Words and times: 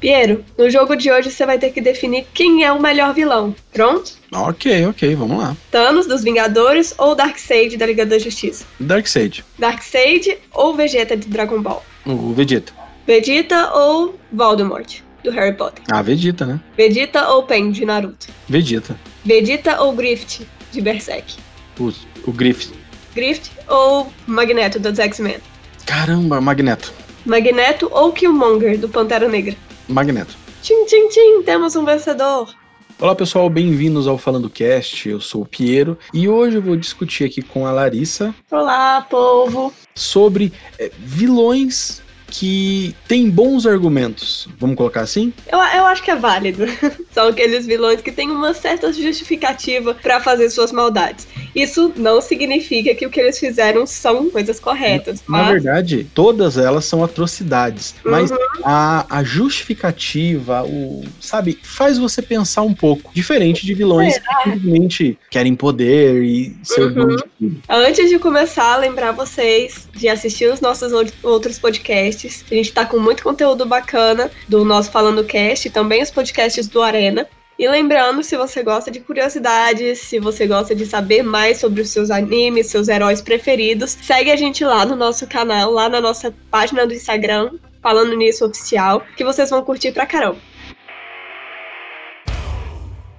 Piero, 0.00 0.42
no 0.56 0.70
jogo 0.70 0.96
de 0.96 1.12
hoje 1.12 1.30
você 1.30 1.44
vai 1.44 1.58
ter 1.58 1.70
que 1.72 1.80
definir 1.80 2.26
quem 2.32 2.64
é 2.64 2.72
o 2.72 2.80
melhor 2.80 3.12
vilão. 3.12 3.54
Pronto? 3.70 4.12
Ok, 4.32 4.86
ok, 4.86 5.14
vamos 5.14 5.36
lá. 5.38 5.54
Thanos 5.70 6.06
dos 6.06 6.24
Vingadores 6.24 6.94
ou 6.96 7.14
Darkseid 7.14 7.76
da 7.76 7.84
Liga 7.84 8.06
da 8.06 8.18
Justiça? 8.18 8.64
Darkseid. 8.80 9.44
Darkseid 9.58 10.38
ou 10.52 10.74
Vegeta 10.74 11.14
de 11.14 11.28
Dragon 11.28 11.60
Ball? 11.60 11.84
O 12.06 12.32
Vegeta. 12.32 12.72
Vegeta 13.06 13.74
ou 13.74 14.18
Voldemort 14.32 15.00
do 15.22 15.30
Harry 15.32 15.54
Potter? 15.54 15.84
Ah, 15.92 16.00
Vegeta, 16.00 16.46
né? 16.46 16.60
Vegeta 16.78 17.28
ou 17.28 17.42
Pen 17.42 17.70
de 17.70 17.84
Naruto? 17.84 18.28
Vegeta. 18.48 18.98
Vegeta 19.22 19.82
ou 19.82 19.92
Grift 19.92 20.46
de 20.72 20.80
Berserk? 20.80 21.34
O, 21.78 21.92
o 22.26 22.32
Griffith. 22.32 22.72
Grift 23.14 23.50
ou 23.68 24.10
Magneto 24.26 24.80
dos 24.80 24.98
X-Men? 24.98 25.36
Caramba, 25.84 26.40
Magneto. 26.40 26.90
Magneto 27.26 27.86
ou 27.92 28.12
Killmonger 28.12 28.78
do 28.78 28.88
Pantera 28.88 29.28
Negra? 29.28 29.54
Magneto. 29.90 30.36
Tchim, 30.62 30.84
tchim, 30.86 31.08
tchim, 31.08 31.42
temos 31.42 31.74
um 31.74 31.84
vencedor. 31.84 32.54
Olá 32.98 33.14
pessoal, 33.14 33.50
bem-vindos 33.50 34.06
ao 34.06 34.16
Falando 34.16 34.48
Cast. 34.48 35.08
Eu 35.08 35.20
sou 35.20 35.42
o 35.42 35.46
Piero 35.46 35.98
e 36.14 36.28
hoje 36.28 36.56
eu 36.56 36.62
vou 36.62 36.76
discutir 36.76 37.24
aqui 37.24 37.42
com 37.42 37.66
a 37.66 37.72
Larissa 37.72 38.34
Olá, 38.50 39.00
povo. 39.08 39.72
sobre 39.94 40.52
é, 40.78 40.92
vilões 40.98 42.02
que 42.30 42.94
têm 43.08 43.28
bons 43.28 43.66
argumentos. 43.66 44.48
Vamos 44.58 44.76
colocar 44.76 45.00
assim? 45.00 45.32
Eu, 45.50 45.58
eu 45.58 45.84
acho 45.86 46.02
que 46.02 46.10
é 46.10 46.16
válido. 46.16 46.64
São 47.10 47.28
aqueles 47.28 47.66
vilões 47.66 48.00
que 48.00 48.12
têm 48.12 48.30
uma 48.30 48.54
certa 48.54 48.92
justificativa 48.92 49.94
para 49.94 50.20
fazer 50.20 50.48
suas 50.50 50.70
maldades. 50.70 51.26
Isso 51.54 51.92
não 51.96 52.20
significa 52.20 52.94
que 52.94 53.06
o 53.06 53.10
que 53.10 53.20
eles 53.20 53.38
fizeram 53.38 53.86
são 53.86 54.30
coisas 54.30 54.60
corretas. 54.60 55.20
Na 55.28 55.38
mas- 55.38 55.48
verdade, 55.62 56.06
todas 56.14 56.56
elas 56.56 56.84
são 56.84 57.02
atrocidades, 57.02 57.94
mas 58.04 58.30
Uhum. 58.30 58.36
a, 58.64 59.06
a 59.18 59.22
justificativa, 59.24 60.62
o 60.64 61.02
sabe, 61.20 61.58
faz 61.62 61.98
você 61.98 62.20
pensar 62.22 62.62
um 62.62 62.74
pouco, 62.74 63.10
diferente 63.14 63.64
de 63.64 63.74
vilões 63.74 64.18
que 64.18 64.24
simplesmente 64.44 65.18
querem 65.30 65.54
poder 65.54 66.22
e 66.22 66.56
ser 66.62 66.82
Uhum. 66.82 66.94
dono 66.94 67.16
de 67.16 67.24
tudo. 67.38 67.62
Antes 67.68 68.08
de 68.10 68.18
começar, 68.18 68.76
lembrar 68.76 69.12
vocês 69.12 69.88
de 69.94 70.08
assistir 70.08 70.52
os 70.52 70.60
nossos 70.60 70.92
ou- 70.92 71.06
outros 71.22 71.58
podcasts. 71.58 72.44
A 72.50 72.54
gente 72.54 72.72
tá 72.72 72.84
com 72.84 72.98
muito 72.98 73.22
conteúdo 73.22 73.64
bacana 73.66 74.30
do 74.48 74.64
nosso 74.64 74.90
Falando 74.90 75.24
Cast 75.24 75.66
e 75.68 75.70
também 75.70 76.02
os 76.02 76.10
podcasts 76.10 76.66
do 76.68 76.82
Arena. 76.82 77.26
E 77.60 77.68
lembrando, 77.68 78.22
se 78.22 78.38
você 78.38 78.62
gosta 78.62 78.90
de 78.90 79.00
curiosidades, 79.00 79.98
se 79.98 80.18
você 80.18 80.46
gosta 80.46 80.74
de 80.74 80.86
saber 80.86 81.22
mais 81.22 81.58
sobre 81.58 81.82
os 81.82 81.90
seus 81.90 82.10
animes, 82.10 82.68
seus 82.68 82.88
heróis 82.88 83.20
preferidos, 83.20 83.98
segue 84.00 84.30
a 84.30 84.36
gente 84.36 84.64
lá 84.64 84.86
no 84.86 84.96
nosso 84.96 85.26
canal, 85.26 85.70
lá 85.70 85.86
na 85.86 86.00
nossa 86.00 86.34
página 86.50 86.86
do 86.86 86.94
Instagram, 86.94 87.50
falando 87.82 88.16
nisso 88.16 88.46
oficial, 88.46 89.04
que 89.14 89.22
vocês 89.22 89.50
vão 89.50 89.62
curtir 89.62 89.92
pra 89.92 90.06
caramba. 90.06 90.38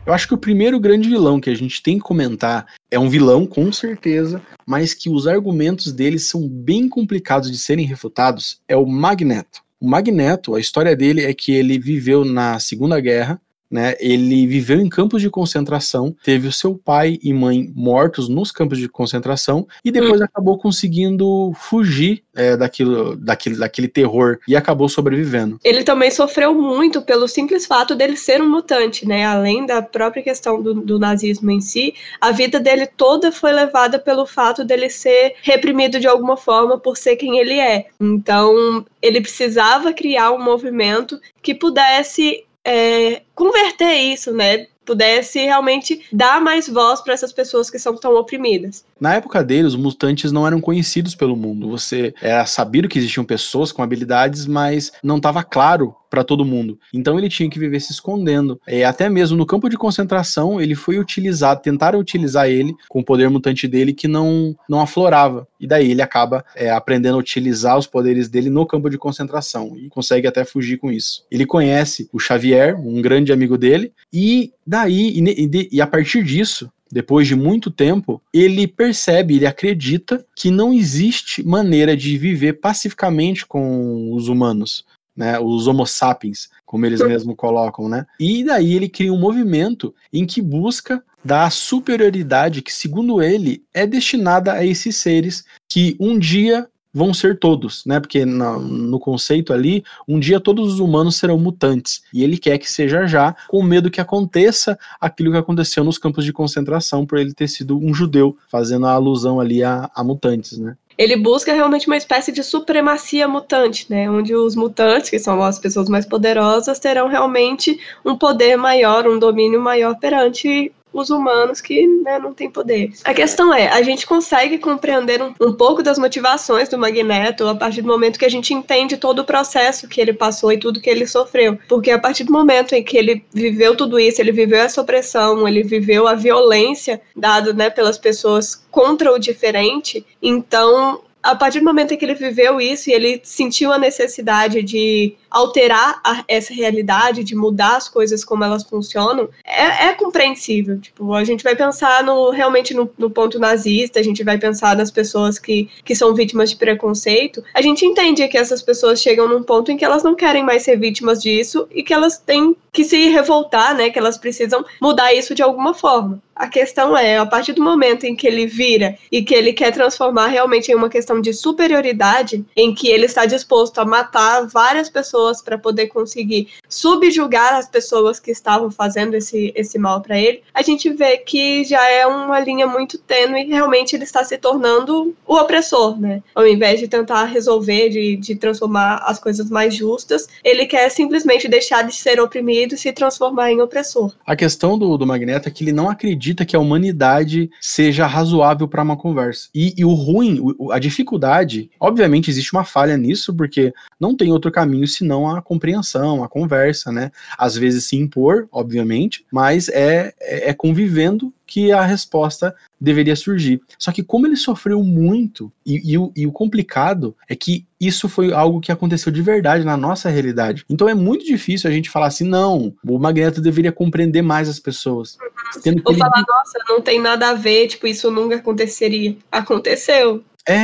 Eu 0.08 0.12
acho 0.12 0.28
que 0.28 0.34
o 0.34 0.40
primeiro 0.40 0.80
grande 0.80 1.08
vilão 1.08 1.40
que 1.40 1.52
a 1.52 1.56
gente 1.56 1.84
tem 1.84 2.00
que 2.00 2.04
comentar 2.04 2.66
é 2.90 2.98
um 2.98 3.10
vilão, 3.10 3.46
com 3.46 3.72
certeza, 3.72 4.42
mas 4.66 4.96
que 4.96 5.08
os 5.08 5.28
argumentos 5.28 5.94
dele 5.94 6.18
são 6.18 6.50
bem 6.50 6.90
complicados 6.90 7.52
de 7.52 7.60
serem 7.60 7.86
refutados, 7.86 8.60
é 8.68 8.76
o 8.76 8.88
Magneto. 8.88 9.62
O 9.80 9.88
Magneto, 9.88 10.56
a 10.56 10.60
história 10.60 10.96
dele 10.96 11.26
é 11.26 11.32
que 11.32 11.52
ele 11.52 11.78
viveu 11.78 12.26
na 12.26 12.58
Segunda 12.58 13.00
Guerra, 13.00 13.40
né? 13.72 13.96
Ele 14.00 14.46
viveu 14.46 14.80
em 14.80 14.90
campos 14.90 15.22
de 15.22 15.30
concentração, 15.30 16.14
teve 16.24 16.48
o 16.48 16.52
seu 16.52 16.76
pai 16.76 17.18
e 17.24 17.34
mãe 17.34 17.72
mortos 17.74 18.28
nos 18.28 18.52
campos 18.52 18.78
de 18.78 18.90
concentração 18.90 19.68
e 19.84 19.92
depois 19.92 20.22
acabou 20.22 20.58
conseguindo 20.58 21.54
fugir 21.56 22.24
é, 22.36 22.58
daquilo, 22.58 23.16
daquele, 23.16 23.58
daquele 23.58 23.88
terror 23.88 24.40
e 24.48 24.56
acabou 24.56 24.90
sobrevivendo. 24.90 25.60
Ele 25.64 25.84
também 25.84 26.12
sofreu 26.12 26.54
muito 26.54 27.02
pelo 27.02 27.28
simples 27.28 27.66
fato 27.66 27.96
dele 27.96 28.18
ser 28.18 28.42
um 28.42 28.50
mutante, 28.50 29.08
né? 29.08 29.26
Além 29.26 29.66
da 29.66 29.82
própria 29.82 30.24
questão 30.24 30.62
do, 30.62 30.74
do 30.74 31.00
nazismo 31.00 31.50
em 31.52 31.62
si, 31.62 31.94
a 32.20 32.32
vida 32.32 32.60
dele 32.60 32.86
toda 32.86 33.32
foi 33.32 33.52
levada 33.52 33.98
pelo 33.98 34.26
fato 34.26 34.64
dele 34.64 34.90
ser 34.90 35.36
reprimido 35.42 36.00
de 36.00 36.08
alguma 36.08 36.36
forma 36.36 36.78
por 36.78 36.98
ser 36.98 37.16
quem 37.16 37.38
ele 37.40 37.60
é. 37.60 37.86
Então, 38.00 38.86
ele 39.02 39.22
precisava 39.22 39.94
criar 39.94 40.32
um 40.32 40.44
movimento 40.44 41.20
que 41.42 41.54
pudesse 41.54 42.44
é, 42.64 43.24
converter 43.36 43.94
isso, 43.94 44.32
né? 44.34 44.68
Pudesse 44.86 45.40
realmente 45.40 46.06
dar 46.12 46.42
mais 46.42 46.68
voz 46.68 47.02
para 47.02 47.14
essas 47.14 47.32
pessoas 47.32 47.70
que 47.70 47.80
são 47.80 47.96
tão 47.96 48.16
oprimidas. 48.16 48.86
Na 49.02 49.16
época 49.16 49.44
dele, 49.44 49.68
os 49.68 49.76
mutantes 49.76 50.32
não 50.32 50.46
eram 50.46 50.62
conhecidos 50.62 51.16
pelo 51.16 51.36
mundo. 51.36 51.68
Você 51.72 52.14
era 52.22 52.46
sabido 52.46 52.88
que 52.88 53.00
existiam 53.00 53.26
pessoas 53.26 53.72
com 53.72 53.82
habilidades, 53.82 54.46
mas 54.46 54.92
não 55.04 55.18
estava 55.18 55.44
claro 55.44 55.96
para 56.08 56.24
todo 56.24 56.46
mundo. 56.46 56.78
Então 56.94 57.18
ele 57.18 57.28
tinha 57.28 57.50
que 57.50 57.58
viver 57.58 57.80
se 57.80 57.94
escondendo. 57.94 58.62
E 58.68 58.84
até 58.84 59.10
mesmo 59.10 59.36
no 59.36 59.46
campo 59.46 59.70
de 59.70 59.78
concentração, 59.78 60.62
ele 60.62 60.76
foi 60.76 61.00
utilizado, 61.00 61.62
tentaram 61.62 61.98
utilizar 61.98 62.48
ele 62.48 62.76
com 62.90 63.00
o 63.00 63.04
poder 63.04 63.28
mutante 63.30 63.68
dele 63.68 63.92
que 63.92 64.08
não, 64.08 64.56
não 64.70 64.82
aflorava. 64.82 65.48
E 65.60 65.66
daí 65.66 65.90
ele 65.90 66.02
acaba 66.04 66.46
é, 66.56 66.70
aprendendo 66.70 67.16
a 67.16 67.20
utilizar 67.20 67.80
os 67.80 67.88
poderes 67.88 68.30
dele 68.30 68.52
no 68.52 68.68
campo 68.68 68.88
de 68.88 69.00
concentração 69.00 69.76
e 69.78 69.90
consegue 69.90 70.28
até 70.28 70.46
fugir 70.46 70.78
com 70.78 70.92
isso. 70.92 71.26
Ele 71.32 71.46
conhece 71.46 72.08
o 72.14 72.20
Xavier, 72.20 72.80
um 72.80 73.02
grande 73.02 73.34
amigo 73.34 73.58
dele, 73.58 73.94
e 74.14 74.52
daí, 74.68 75.18
e, 75.18 75.46
e 75.46 75.70
e 75.72 75.82
a 75.82 75.88
partir 75.88 76.24
disso, 76.24 76.70
depois 76.92 77.28
de 77.28 77.36
muito 77.36 77.72
tempo, 77.72 78.22
ele 78.34 78.68
percebe, 78.68 79.36
ele 79.36 79.46
acredita 79.46 80.26
que 80.36 80.52
não 80.52 80.74
existe 80.74 81.42
maneira 81.42 81.96
de 81.96 82.18
viver 82.18 82.54
pacificamente 82.54 83.46
com 83.46 84.14
os 84.14 84.28
humanos, 84.28 84.86
né? 85.16 85.40
Os 85.40 85.68
Homo 85.68 85.86
sapiens, 85.86 86.50
como 86.66 86.86
eles 86.86 87.02
mesmos 87.02 87.36
colocam, 87.36 87.88
né? 87.88 88.06
E 88.20 88.44
daí 88.44 88.76
ele 88.76 88.90
cria 88.90 89.14
um 89.14 89.20
movimento 89.20 89.94
em 90.12 90.26
que 90.26 90.42
busca 90.42 91.04
dar 91.24 91.46
a 91.46 91.50
superioridade 91.50 92.62
que, 92.62 92.74
segundo 92.74 93.22
ele, 93.22 93.64
é 93.74 93.86
destinada 93.86 94.54
a 94.54 94.66
esses 94.66 94.98
seres 94.98 95.46
que 95.70 95.96
um 96.00 96.18
dia 96.18 96.68
vão 96.94 97.14
ser 97.14 97.40
todos, 97.40 97.86
né? 97.86 98.00
Porque 98.00 98.26
no 98.26 99.00
conceito 99.00 99.54
ali, 99.54 99.84
um 100.08 100.20
dia 100.20 100.40
todos 100.40 100.74
os 100.74 100.80
humanos 100.80 101.16
serão 101.18 101.38
mutantes. 101.38 102.04
E 102.14 102.24
ele 102.24 102.38
quer 102.38 102.58
que 102.58 102.72
seja 102.72 103.08
já, 103.08 103.36
com 103.48 103.64
medo 103.64 103.92
que 103.92 104.02
aconteça 104.02 104.78
aquilo 105.00 105.32
que 105.32 105.38
aconteceu 105.38 105.84
nos 105.84 105.98
campos 105.98 106.26
de 106.26 106.34
concentração 106.34 107.06
por 107.06 107.18
ele 107.18 107.34
ter 107.34 107.48
sido 107.48 107.78
um 107.78 107.94
judeu, 107.94 108.38
fazendo 108.50 108.86
a 108.86 108.92
alusão 108.92 109.40
ali 109.40 109.64
a, 109.64 109.90
a 109.96 110.04
mutantes, 110.04 110.58
né? 110.58 110.76
ele 110.98 111.16
busca 111.16 111.52
realmente 111.52 111.88
uma 111.88 111.98
espécie 111.98 112.32
de 112.32 112.44
supremacia 112.44 113.28
mutante, 113.28 113.88
né? 113.90 114.08
Onde 114.08 114.36
os 114.36 114.56
mutantes, 114.56 115.10
que 115.10 115.18
são 115.18 115.42
as 115.42 115.58
pessoas 115.58 115.90
mais 115.90 116.06
poderosas, 116.06 116.78
terão 116.78 117.08
realmente 117.08 117.80
um 118.06 118.16
poder 118.16 118.56
maior, 118.56 119.08
um 119.08 119.18
domínio 119.18 119.60
maior 119.60 119.98
perante 119.98 120.72
os 120.94 121.10
humanos 121.10 121.62
que 121.62 121.88
né, 121.88 122.20
não 122.20 122.34
têm 122.34 122.50
poderes. 122.50 123.02
A 123.04 123.14
questão 123.14 123.54
é, 123.54 123.68
a 123.70 123.82
gente 123.82 124.06
consegue 124.06 124.58
compreender 124.58 125.22
um, 125.22 125.34
um 125.40 125.54
pouco 125.54 125.82
das 125.82 125.98
motivações 125.98 126.70
do 126.70 126.78
Magneto 126.78 127.48
a 127.48 127.56
partir 127.56 127.82
do 127.82 127.88
momento 127.88 128.20
que 128.20 128.26
a 128.26 128.30
gente 128.30 128.54
entende 128.54 128.98
todo 128.98 129.20
o 129.20 129.26
processo 129.26 129.88
que 129.88 130.02
ele 130.02 130.14
passou 130.14 130.52
e 130.52 130.60
tudo 130.60 130.82
que 130.82 130.90
ele 130.90 131.08
sofreu. 131.08 131.58
Porque 131.68 131.92
a 131.92 132.00
partir 132.00 132.24
do 132.24 132.34
momento 132.34 132.74
em 132.74 132.84
que 132.84 132.98
ele 132.98 133.24
viveu 133.34 133.76
tudo 133.76 134.00
isso, 134.00 134.22
ele 134.22 134.32
viveu 134.32 134.60
essa 134.60 134.82
opressão, 134.82 135.48
ele 135.48 135.64
viveu 135.64 136.08
a 136.08 136.16
violência 136.16 137.02
dada 137.16 137.54
né, 137.54 137.70
pelas 137.70 137.98
pessoas 137.98 138.64
contra 138.70 139.12
o 139.12 139.20
diferente, 139.20 140.06
então 140.22 141.02
a 141.24 141.36
partir 141.36 141.60
do 141.60 141.66
momento 141.66 141.94
em 141.94 141.98
que 141.98 142.06
ele 142.06 142.16
viveu 142.16 142.60
isso 142.60 142.90
e 142.90 142.94
ele 142.94 143.22
sentiu 143.24 143.72
a 143.72 143.78
necessidade 143.78 144.62
de 144.64 145.14
alterar 145.30 146.00
a- 146.04 146.24
essa 146.28 146.54
realidade, 146.54 147.24
de 147.24 147.36
mudar 147.36 147.78
as 147.78 147.88
coisas 147.88 148.24
como 148.26 148.44
elas 148.44 148.64
funcionam, 148.64 149.30
é, 149.46 149.88
é 149.88 149.94
compreensível. 149.94 150.80
Tipo, 150.80 151.14
a 151.14 151.24
gente 151.24 151.44
vai 151.44 151.56
pensar 151.56 152.04
no, 152.04 152.30
realmente 152.32 152.74
no, 152.74 152.90
no 152.98 153.10
ponto 153.10 153.40
nazista, 153.40 154.00
a 154.00 154.04
gente 154.04 154.24
vai 154.24 154.38
pensar 154.38 154.76
nas 154.76 154.92
pessoas 154.92 155.40
que, 155.40 155.70
que 155.86 155.96
são 155.96 156.14
vítimas 156.14 156.50
de 156.50 156.56
preconceito. 156.58 157.44
A 157.54 157.62
gente 157.62 157.86
entende 157.86 158.28
que 158.28 158.38
essas 158.38 158.62
pessoas 158.62 159.02
chegam 159.02 159.28
num 159.28 159.44
ponto 159.44 159.72
em 159.72 159.78
que 159.78 159.86
elas 159.86 160.04
não 160.04 160.16
querem 160.16 160.44
mais 160.44 160.64
ser 160.64 160.78
vítimas 160.78 161.22
disso 161.22 161.68
e 161.72 161.84
que 161.84 161.94
elas 161.94 162.18
têm 162.18 162.56
que 162.74 162.84
se 162.84 163.10
revoltar, 163.10 163.76
né? 163.76 163.90
Que 163.90 164.00
elas 164.00 164.18
precisam 164.18 164.64
mudar 164.82 165.14
isso 165.14 165.36
de 165.36 165.42
alguma 165.44 165.74
forma. 165.74 166.22
A 166.36 166.48
questão 166.48 166.98
é, 166.98 167.18
a 167.18 167.26
partir 167.26 167.54
do 167.54 167.62
momento 167.62 168.06
em 168.06 168.16
que 168.16 168.26
ele 168.26 168.46
vira 168.46 168.98
e 169.12 169.22
que 169.22 169.34
ele 169.34 169.54
quer 169.54 169.72
transformar 169.72 170.28
realmente 170.28 170.72
em 170.72 170.76
uma 170.76 170.90
questão 170.90 171.20
de 171.20 171.34
superioridade, 171.34 172.46
em 172.56 172.74
que 172.74 172.88
ele 172.88 173.06
está 173.06 173.26
disposto 173.26 173.80
a 173.80 173.86
matar 173.86 174.48
várias 174.48 174.90
pessoas 174.90 175.42
para 175.42 175.58
poder 175.58 175.88
conseguir 175.88 176.48
subjugar 176.70 177.56
as 177.56 177.68
pessoas 177.68 178.20
que 178.20 178.32
estavam 178.32 178.72
fazendo 178.72 179.14
esse, 179.16 179.52
esse 179.56 179.78
mal 179.78 180.02
para 180.02 180.18
ele, 180.18 180.42
a 180.54 180.62
gente 180.62 180.90
vê 180.90 181.18
que 181.18 181.64
já 181.64 181.86
é 181.90 182.08
uma 182.08 182.40
linha 182.40 182.66
muito 182.66 182.98
tênue 182.98 183.44
e 183.44 183.50
realmente 183.50 183.96
ele 183.96 184.06
está 184.06 184.24
se 184.24 184.38
tornando 184.38 185.16
o 185.28 185.36
opressor, 185.36 186.00
né? 186.00 186.24
Ao 186.34 186.48
invés 186.48 186.80
de 186.80 186.88
tentar 186.88 187.26
resolver, 187.26 187.90
de, 187.90 188.16
de 188.16 188.36
transformar 188.36 189.04
as 189.06 189.20
coisas 189.20 189.50
mais 189.50 189.76
justas, 189.76 190.28
ele 190.44 190.66
quer 190.66 190.90
simplesmente 190.90 191.48
deixar 191.48 191.84
de 191.84 191.94
ser 191.94 192.20
oprimido 192.20 192.76
e 192.76 192.78
se 192.78 192.92
transformar 192.92 193.52
em 193.52 193.62
opressor. 193.62 194.14
A 194.26 194.36
questão 194.36 194.78
do, 194.78 194.98
do 194.98 195.06
Magneto 195.06 195.48
é 195.48 195.52
que 195.52 195.64
ele 195.64 195.72
não 195.72 195.90
acredita 195.90 196.21
acredita 196.22 196.46
que 196.46 196.56
a 196.56 196.60
humanidade 196.60 197.50
seja 197.60 198.06
razoável 198.06 198.68
para 198.68 198.84
uma 198.84 198.96
conversa. 198.96 199.50
E, 199.56 199.74
e 199.76 199.84
o 199.84 199.94
ruim, 199.94 200.40
a 200.72 200.78
dificuldade, 200.78 201.72
obviamente 201.80 202.30
existe 202.30 202.54
uma 202.54 202.64
falha 202.64 202.96
nisso, 202.96 203.34
porque 203.34 203.74
não 204.00 204.16
tem 204.16 204.32
outro 204.32 204.52
caminho 204.52 204.88
senão 204.88 205.28
a 205.28 205.42
compreensão, 205.42 206.24
a 206.24 206.30
conversa, 206.30 206.92
né? 206.92 207.12
Às 207.38 207.58
vezes 207.58 207.86
se 207.86 207.96
impor, 207.96 208.48
obviamente, 208.52 209.26
mas 209.32 209.68
é, 209.70 210.14
é, 210.22 210.50
é 210.50 210.54
convivendo 210.54 211.34
que 211.52 211.70
a 211.70 211.82
resposta 211.82 212.56
deveria 212.80 213.14
surgir. 213.14 213.62
Só 213.78 213.92
que 213.92 214.02
como 214.02 214.26
ele 214.26 214.38
sofreu 214.38 214.82
muito, 214.82 215.52
e, 215.66 215.92
e, 215.92 215.98
o, 215.98 216.10
e, 216.16 216.26
o, 216.26 216.32
complicado 216.32 217.14
é 217.28 217.36
que 217.36 217.66
isso 217.78 218.08
foi 218.08 218.32
algo 218.32 218.62
que 218.62 218.72
aconteceu 218.72 219.12
de 219.12 219.22
verdade 219.22 219.66
na 219.66 219.76
nossa 219.76 220.10
realidade. 220.10 220.64
Então 220.70 220.88
é 220.88 220.94
muito 220.94 221.26
difícil 221.26 221.70
a 221.70 221.74
gente 221.74 221.90
falar 221.90 222.08
assim, 222.08 222.24
não, 222.24 222.74
o 222.88 222.98
Magneto 222.98 223.42
deveria 223.42 223.72
compreender 223.72 224.22
mais 224.22 224.48
as 224.48 224.62
pessoas. 224.62 225.18
Ou 225.56 225.62
ele... 225.66 225.82
falar, 225.82 226.24
nossa, 226.26 226.58
não 226.70 226.80
tem 226.80 227.02
nada 227.02 227.32
a 227.32 227.34
ver, 227.34 227.68
tipo, 227.68 227.86
isso 227.86 228.10
nunca 228.10 228.38
aconteceria. 228.38 229.18
Aconteceu. 229.30 230.24
É, 230.48 230.64